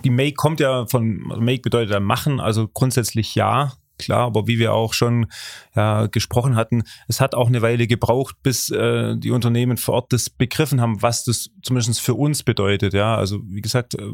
Die 0.04 0.10
Make 0.10 0.34
kommt 0.34 0.60
ja 0.60 0.86
von, 0.86 1.18
Make 1.38 1.62
bedeutet 1.62 1.92
ja 1.92 2.00
machen, 2.00 2.38
also 2.38 2.68
grundsätzlich 2.68 3.34
ja 3.34 3.72
klar, 3.98 4.26
aber 4.26 4.46
wie 4.46 4.58
wir 4.58 4.72
auch 4.72 4.92
schon 4.92 5.26
ja, 5.74 6.06
gesprochen 6.06 6.56
hatten, 6.56 6.84
es 7.08 7.20
hat 7.20 7.34
auch 7.34 7.48
eine 7.48 7.62
Weile 7.62 7.86
gebraucht, 7.86 8.36
bis 8.42 8.70
äh, 8.70 9.16
die 9.16 9.30
Unternehmen 9.30 9.76
vor 9.76 9.94
Ort 9.94 10.12
das 10.12 10.30
begriffen 10.30 10.80
haben, 10.80 11.02
was 11.02 11.24
das 11.24 11.50
zumindest 11.62 12.00
für 12.00 12.14
uns 12.14 12.42
bedeutet. 12.42 12.94
Ja, 12.94 13.16
also 13.16 13.40
wie 13.46 13.60
gesagt, 13.60 13.94
äh, 13.94 14.12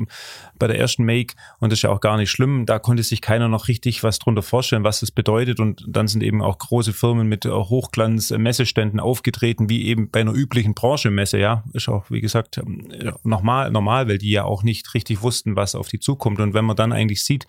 bei 0.58 0.66
der 0.66 0.78
ersten 0.78 1.04
Make, 1.04 1.34
und 1.60 1.70
das 1.70 1.78
ist 1.78 1.82
ja 1.82 1.90
auch 1.90 2.00
gar 2.00 2.16
nicht 2.16 2.30
schlimm, 2.30 2.66
da 2.66 2.78
konnte 2.78 3.02
sich 3.02 3.20
keiner 3.20 3.48
noch 3.48 3.68
richtig 3.68 4.02
was 4.02 4.18
drunter 4.18 4.42
vorstellen, 4.42 4.84
was 4.84 5.00
das 5.00 5.10
bedeutet. 5.10 5.60
Und 5.60 5.84
dann 5.88 6.08
sind 6.08 6.22
eben 6.22 6.42
auch 6.42 6.58
große 6.58 6.92
Firmen 6.92 7.28
mit 7.28 7.44
äh, 7.44 7.50
Hochglanz-Messeständen 7.50 9.00
aufgetreten, 9.00 9.68
wie 9.68 9.86
eben 9.86 10.10
bei 10.10 10.20
einer 10.20 10.32
üblichen 10.32 10.74
Branchenmesse. 10.74 11.38
Ja, 11.38 11.64
ist 11.72 11.88
auch, 11.88 12.10
wie 12.10 12.20
gesagt, 12.20 12.58
ähm, 12.58 12.88
normal, 13.22 13.70
normal, 13.70 14.08
weil 14.08 14.18
die 14.18 14.30
ja 14.30 14.44
auch 14.44 14.62
nicht 14.62 14.94
richtig 14.94 15.22
wussten, 15.22 15.56
was 15.56 15.74
auf 15.74 15.88
die 15.88 16.00
zukommt. 16.00 16.40
Und 16.40 16.54
wenn 16.54 16.64
man 16.64 16.76
dann 16.76 16.92
eigentlich 16.92 17.24
sieht, 17.24 17.46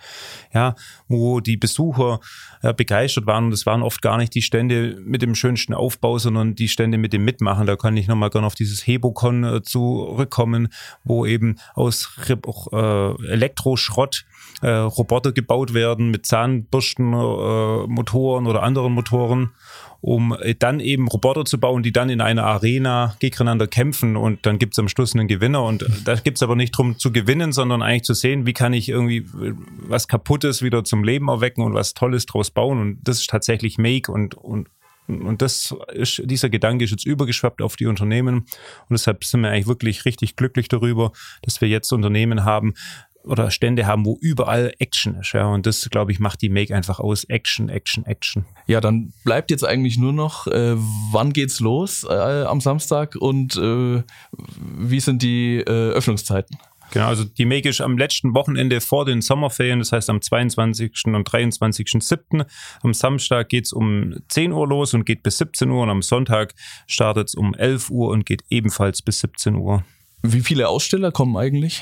ja, 0.54 0.76
wo 1.08 1.40
die 1.40 1.58
Besucher 1.58 2.20
ja, 2.62 2.72
begeistert 2.72 3.26
waren. 3.26 3.46
Und 3.46 3.52
das 3.52 3.66
waren 3.66 3.82
oft 3.82 4.02
gar 4.02 4.18
nicht 4.18 4.34
die 4.36 4.42
Stände 4.42 4.98
mit 5.04 5.22
dem 5.22 5.36
schönsten 5.36 5.74
Aufbau, 5.74 6.18
sondern 6.18 6.56
die 6.56 6.70
Stände 6.70 6.98
mit 6.98 7.14
dem 7.14 7.26
Mitmachen. 7.26 7.68
Da 7.68 7.76
kann 7.76 7.98
ich 7.98 8.08
nochmal 8.08 8.30
gerne 8.30 8.48
auf 8.48 8.56
dieses 8.56 8.88
Hebocon 8.88 9.44
äh, 9.44 9.62
zurückkommen, 9.62 10.70
wo 11.04 11.26
eben 11.26 11.58
aus 11.74 12.10
äh, 12.28 12.36
Elektroschrott 13.28 14.26
äh, 14.62 14.70
Roboter 14.70 15.32
gebaut 15.32 15.74
werden 15.74 16.10
mit 16.10 16.26
Zahnbürstenmotoren 16.26 18.46
äh, 18.46 18.50
oder 18.50 18.64
anderen 18.64 18.94
Motoren 18.94 19.52
um 20.04 20.36
äh, 20.42 20.54
dann 20.54 20.82
eben 20.82 21.08
Roboter 21.08 21.46
zu 21.46 21.58
bauen, 21.58 21.82
die 21.82 21.94
dann 21.94 22.10
in 22.10 22.20
einer 22.20 22.44
Arena 22.44 23.16
gegeneinander 23.20 23.68
kämpfen 23.68 24.18
und 24.18 24.46
dann 24.46 24.60
gibt 24.60 24.74
es 24.74 24.80
am 24.80 24.90
Schluss 24.90 25.16
einen 25.16 25.30
Gewinner. 25.30 25.64
Und 25.64 25.86
da 26.04 26.16
geht 26.16 26.36
es 26.36 26.44
aber 26.44 26.58
nicht 26.58 26.74
darum 26.74 27.00
zu 27.00 27.14
gewinnen, 27.14 27.54
sondern 27.54 27.82
eigentlich 27.82 28.04
zu 28.04 28.14
sehen, 28.14 28.46
wie 28.46 28.52
kann 28.52 28.74
ich 28.74 28.90
irgendwie 28.90 29.20
äh, 29.20 29.54
was 29.78 30.10
Kaputtes 30.10 30.62
wieder 30.62 30.84
zum 30.84 31.06
Leben 31.06 31.30
erwecken 31.30 31.64
und 31.64 31.74
was 31.74 31.94
Tolles 31.94 32.26
draus 32.26 32.52
bauen. 32.52 32.82
Und 32.82 33.00
das 33.04 33.22
ist 33.22 33.30
tatsächlich 33.30 33.78
Make 33.78 34.12
und, 34.12 34.36
und 34.36 34.68
und 35.06 35.42
das 35.42 35.76
ist, 35.94 36.22
dieser 36.24 36.50
Gedanke 36.50 36.86
ist 36.86 36.92
jetzt 36.92 37.06
übergeschwappt 37.06 37.62
auf 37.62 37.76
die 37.76 37.88
Unternehmen. 37.88 38.36
Und 38.38 38.92
deshalb 38.92 39.26
sind 39.26 39.42
wir 39.42 39.50
eigentlich 39.50 39.68
wirklich 39.68 40.06
richtig 40.06 40.38
glücklich 40.38 40.70
darüber, 40.70 41.12
dass 41.42 41.60
wir 41.60 41.68
jetzt 41.68 41.92
Unternehmen 41.92 42.46
haben, 42.46 42.74
oder 43.24 43.52
Stände 43.52 43.86
haben, 43.86 44.06
wo 44.06 44.18
überall 44.22 44.74
Action 44.80 45.16
ist. 45.16 45.34
Ja, 45.34 45.48
und 45.48 45.66
das, 45.66 45.90
glaube 45.90 46.12
ich, 46.12 46.20
macht 46.20 46.42
die 46.42 46.50
Make 46.50 46.76
einfach 46.76 47.00
aus. 47.00 47.24
Action, 47.26 47.70
Action, 47.70 48.06
Action. 48.06 48.46
Ja, 48.68 48.82
dann 48.82 49.14
bleibt 49.24 49.52
jetzt 49.52 49.66
eigentlich 49.66 49.98
nur 49.98 50.14
noch, 50.14 50.48
äh, 50.48 50.76
wann 51.12 51.34
geht's 51.34 51.60
los 51.60 52.04
äh, 52.04 52.14
am 52.14 52.62
Samstag 52.62 53.16
und 53.16 53.56
äh, 53.56 54.04
wie 54.78 55.00
sind 55.00 55.22
die 55.22 55.58
äh, 55.58 55.92
Öffnungszeiten? 55.92 56.58
Genau, 56.94 57.08
also 57.08 57.24
die 57.24 57.46
Make 57.46 57.70
ist 57.70 57.82
am 57.82 57.98
letzten 57.98 58.36
Wochenende 58.36 58.80
vor 58.80 59.06
den 59.06 59.22
Sommerferien, 59.22 59.80
das 59.80 59.92
heißt 59.92 60.12
am 60.12 60.22
22. 60.22 60.92
und 61.06 61.28
23.07. 61.28 62.46
Am 62.84 62.94
Samstag 62.94 63.50
geht's 63.50 63.74
um 63.74 64.14
10 64.28 64.52
Uhr 64.52 64.68
los 64.68 64.94
und 64.94 65.04
geht 65.04 65.24
bis 65.24 65.40
17 65.40 65.72
Uhr 65.72 65.82
und 65.82 65.90
am 65.90 66.04
Sonntag 66.04 66.54
startet 66.86 67.30
es 67.30 67.36
um 67.36 67.56
11 67.56 67.90
Uhr 67.90 68.10
und 68.10 68.28
geht 68.28 68.44
ebenfalls 68.52 69.02
bis 69.02 69.22
17 69.22 69.56
Uhr. 69.56 69.84
Wie 70.22 70.42
viele 70.42 70.70
Aussteller 70.70 71.12
kommen 71.12 71.36
eigentlich? 71.36 71.82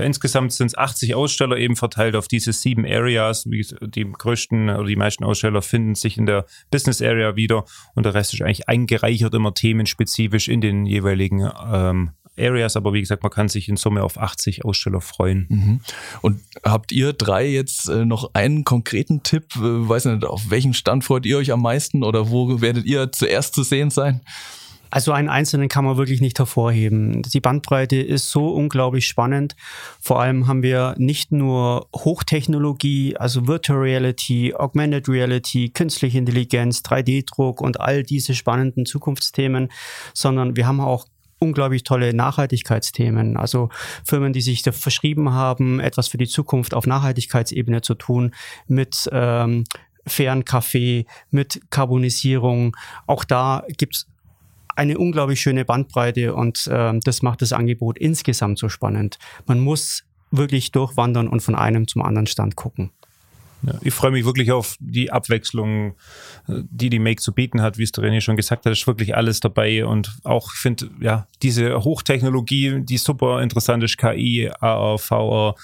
Ja, 0.00 0.06
insgesamt 0.06 0.54
sind 0.54 0.68
es 0.68 0.78
80 0.78 1.14
Aussteller 1.14 1.58
eben 1.58 1.76
verteilt 1.76 2.16
auf 2.16 2.26
diese 2.26 2.54
sieben 2.54 2.86
Areas. 2.86 3.44
Die 3.44 4.10
größten 4.10 4.70
oder 4.70 4.86
die 4.86 4.96
meisten 4.96 5.24
Aussteller 5.24 5.60
finden 5.60 5.94
sich 5.94 6.16
in 6.16 6.24
der 6.24 6.46
Business 6.70 7.02
Area 7.02 7.36
wieder 7.36 7.66
und 7.94 8.06
der 8.06 8.14
Rest 8.14 8.32
ist 8.32 8.40
eigentlich 8.40 8.66
eingereichert 8.66 9.34
immer 9.34 9.52
themenspezifisch 9.52 10.48
in 10.48 10.62
den 10.62 10.86
jeweiligen 10.86 11.50
ähm, 11.70 12.12
Areas, 12.38 12.76
aber 12.76 12.94
wie 12.94 13.00
gesagt, 13.00 13.22
man 13.22 13.30
kann 13.30 13.48
sich 13.48 13.68
in 13.68 13.76
Summe 13.76 14.02
auf 14.02 14.16
80 14.16 14.64
Aussteller 14.64 15.02
freuen. 15.02 15.46
Mhm. 15.50 15.80
Und 16.22 16.40
habt 16.64 16.92
ihr 16.92 17.12
drei 17.12 17.46
jetzt 17.46 17.90
äh, 17.90 18.06
noch 18.06 18.30
einen 18.32 18.64
konkreten 18.64 19.22
Tipp? 19.22 19.54
Äh, 19.56 19.60
weiß 19.60 20.06
nicht, 20.06 20.24
auf 20.24 20.48
welchen 20.48 20.72
Stand 20.72 21.04
freut 21.04 21.26
ihr 21.26 21.36
euch 21.36 21.52
am 21.52 21.60
meisten 21.60 22.02
oder 22.02 22.30
wo 22.30 22.62
werdet 22.62 22.86
ihr 22.86 23.12
zuerst 23.12 23.54
zu 23.54 23.64
sehen 23.64 23.90
sein? 23.90 24.22
Also 24.90 25.12
einen 25.12 25.28
einzelnen 25.28 25.68
kann 25.68 25.84
man 25.84 25.96
wirklich 25.96 26.20
nicht 26.20 26.38
hervorheben. 26.38 27.22
Die 27.22 27.40
Bandbreite 27.40 27.96
ist 27.96 28.30
so 28.30 28.48
unglaublich 28.48 29.06
spannend. 29.06 29.54
Vor 30.00 30.20
allem 30.20 30.46
haben 30.46 30.62
wir 30.62 30.94
nicht 30.98 31.32
nur 31.32 31.88
Hochtechnologie, 31.94 33.16
also 33.16 33.46
Virtual 33.46 33.78
Reality, 33.78 34.54
Augmented 34.54 35.08
Reality, 35.08 35.70
künstliche 35.70 36.18
Intelligenz, 36.18 36.80
3D-Druck 36.80 37.60
und 37.60 37.80
all 37.80 38.02
diese 38.02 38.34
spannenden 38.34 38.86
Zukunftsthemen, 38.86 39.70
sondern 40.12 40.56
wir 40.56 40.66
haben 40.66 40.80
auch 40.80 41.06
unglaublich 41.38 41.84
tolle 41.84 42.14
Nachhaltigkeitsthemen. 42.14 43.36
Also 43.36 43.70
Firmen, 44.04 44.32
die 44.32 44.42
sich 44.42 44.62
da 44.62 44.72
verschrieben 44.72 45.32
haben, 45.32 45.80
etwas 45.80 46.08
für 46.08 46.18
die 46.18 46.28
Zukunft 46.28 46.74
auf 46.74 46.86
Nachhaltigkeitsebene 46.86 47.80
zu 47.80 47.94
tun, 47.94 48.34
mit 48.66 49.08
ähm, 49.10 49.64
fairen 50.06 50.44
Kaffee, 50.44 51.06
mit 51.30 51.60
Karbonisierung. 51.70 52.76
Auch 53.06 53.24
da 53.24 53.64
gibt's 53.76 54.06
eine 54.80 54.96
unglaublich 54.96 55.42
schöne 55.42 55.66
Bandbreite 55.66 56.34
und 56.34 56.66
äh, 56.66 56.98
das 57.04 57.20
macht 57.20 57.42
das 57.42 57.52
Angebot 57.52 57.98
insgesamt 57.98 58.58
so 58.58 58.70
spannend. 58.70 59.18
Man 59.44 59.60
muss 59.60 60.04
wirklich 60.30 60.72
durchwandern 60.72 61.28
und 61.28 61.40
von 61.42 61.54
einem 61.54 61.86
zum 61.86 62.00
anderen 62.00 62.26
Stand 62.26 62.56
gucken. 62.56 62.90
Ich 63.82 63.94
freue 63.94 64.10
mich 64.10 64.24
wirklich 64.24 64.52
auf 64.52 64.76
die 64.80 65.12
Abwechslung, 65.12 65.94
die 66.46 66.90
die 66.90 66.98
Make 66.98 67.20
zu 67.20 67.32
bieten 67.32 67.62
hat, 67.62 67.78
wie 67.78 67.82
es 67.82 67.92
der 67.92 68.04
René 68.04 68.20
schon 68.20 68.36
gesagt 68.36 68.64
hat, 68.64 68.72
ist 68.72 68.86
wirklich 68.86 69.16
alles 69.16 69.40
dabei 69.40 69.84
und 69.84 70.18
auch, 70.24 70.50
ich 70.54 70.60
finde, 70.60 70.90
ja, 71.00 71.26
diese 71.42 71.82
Hochtechnologie, 71.82 72.80
die 72.82 72.98
super 72.98 73.42
interessant 73.42 73.82
ist, 73.84 73.98
KI, 73.98 74.50
AR, 74.60 74.98
VR, 74.98 75.54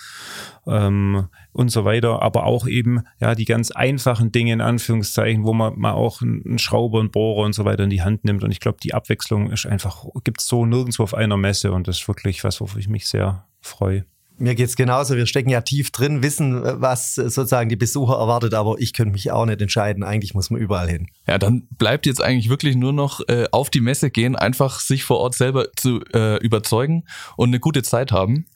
ähm, 0.66 1.28
und 1.52 1.70
so 1.70 1.84
weiter, 1.84 2.20
aber 2.20 2.44
auch 2.44 2.66
eben 2.66 3.04
ja 3.18 3.34
die 3.34 3.44
ganz 3.44 3.70
einfachen 3.70 4.30
Dinge 4.30 4.52
in 4.52 4.60
Anführungszeichen, 4.60 5.44
wo 5.44 5.54
man 5.54 5.78
mal 5.78 5.92
auch 5.92 6.20
einen 6.20 6.58
Schrauber, 6.58 7.00
einen 7.00 7.10
Bohrer 7.10 7.44
und 7.44 7.54
so 7.54 7.64
weiter 7.64 7.84
in 7.84 7.90
die 7.90 8.02
Hand 8.02 8.24
nimmt. 8.24 8.44
Und 8.44 8.50
ich 8.50 8.60
glaube, 8.60 8.78
die 8.82 8.92
Abwechslung 8.92 9.50
ist 9.50 9.64
einfach, 9.64 10.04
gibt 10.22 10.40
es 10.40 10.48
so 10.48 10.66
nirgendwo 10.66 11.02
auf 11.02 11.14
einer 11.14 11.36
Messe 11.36 11.72
und 11.72 11.88
das 11.88 12.00
ist 12.00 12.08
wirklich 12.08 12.44
was, 12.44 12.60
wofür 12.60 12.80
ich 12.80 12.88
mich 12.88 13.08
sehr 13.08 13.46
freue. 13.60 14.04
Mir 14.38 14.54
geht's 14.54 14.76
genauso. 14.76 15.16
Wir 15.16 15.26
stecken 15.26 15.48
ja 15.48 15.62
tief 15.62 15.90
drin, 15.90 16.22
wissen, 16.22 16.62
was 16.62 17.14
sozusagen 17.14 17.70
die 17.70 17.76
Besucher 17.76 18.18
erwartet, 18.18 18.52
aber 18.52 18.76
ich 18.78 18.92
könnte 18.92 19.12
mich 19.12 19.30
auch 19.30 19.46
nicht 19.46 19.62
entscheiden. 19.62 20.02
Eigentlich 20.04 20.34
muss 20.34 20.50
man 20.50 20.60
überall 20.60 20.90
hin. 20.90 21.08
Ja, 21.26 21.38
dann 21.38 21.66
bleibt 21.78 22.04
jetzt 22.04 22.22
eigentlich 22.22 22.50
wirklich 22.50 22.76
nur 22.76 22.92
noch 22.92 23.20
äh, 23.28 23.46
auf 23.50 23.70
die 23.70 23.80
Messe 23.80 24.10
gehen, 24.10 24.36
einfach 24.36 24.80
sich 24.80 25.04
vor 25.04 25.18
Ort 25.20 25.34
selber 25.34 25.68
zu 25.76 26.00
äh, 26.12 26.36
überzeugen 26.44 27.04
und 27.36 27.48
eine 27.48 27.60
gute 27.60 27.82
Zeit 27.82 28.12
haben. 28.12 28.46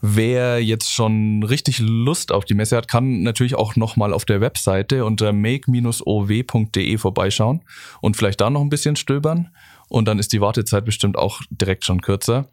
Wer 0.00 0.64
jetzt 0.64 0.90
schon 0.90 1.44
richtig 1.44 1.78
Lust 1.78 2.32
auf 2.32 2.44
die 2.44 2.54
Messe 2.54 2.76
hat, 2.76 2.88
kann 2.88 3.22
natürlich 3.22 3.54
auch 3.54 3.76
nochmal 3.76 4.12
auf 4.12 4.24
der 4.24 4.40
Webseite 4.40 5.04
unter 5.04 5.32
make-ow.de 5.32 6.98
vorbeischauen 6.98 7.62
und 8.00 8.16
vielleicht 8.16 8.40
da 8.40 8.50
noch 8.50 8.62
ein 8.62 8.70
bisschen 8.70 8.96
stöbern. 8.96 9.50
Und 9.88 10.06
dann 10.06 10.18
ist 10.18 10.32
die 10.32 10.40
Wartezeit 10.40 10.84
bestimmt 10.84 11.18
auch 11.18 11.40
direkt 11.50 11.84
schon 11.84 12.00
kürzer. 12.00 12.48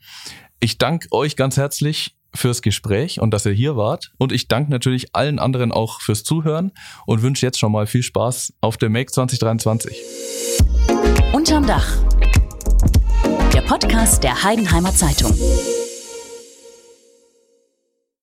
Ich 0.60 0.78
danke 0.78 1.08
euch 1.12 1.36
ganz 1.36 1.56
herzlich 1.56 2.17
fürs 2.34 2.62
Gespräch 2.62 3.20
und 3.20 3.32
dass 3.32 3.46
ihr 3.46 3.52
hier 3.52 3.76
wart. 3.76 4.12
Und 4.18 4.32
ich 4.32 4.48
danke 4.48 4.72
natürlich 4.72 5.16
allen 5.16 5.40
anderen 5.40 5.72
auch 5.72 6.02
fürs 6.02 6.24
Zuhören 6.24 6.72
und 7.06 7.22
wünsche 7.22 7.46
jetzt 7.46 7.60
schon 7.60 7.72
mal 7.72 7.88
viel 7.88 8.04
Spaß 8.04 8.54
auf 8.62 8.78
der 8.78 8.90
Make 8.90 9.12
2023. 9.12 9.98
Unterm 11.34 11.66
Dach. 11.66 11.88
Der 13.54 13.62
Podcast 13.62 14.24
der 14.24 14.44
Heidenheimer 14.44 14.94
Zeitung. 14.94 15.34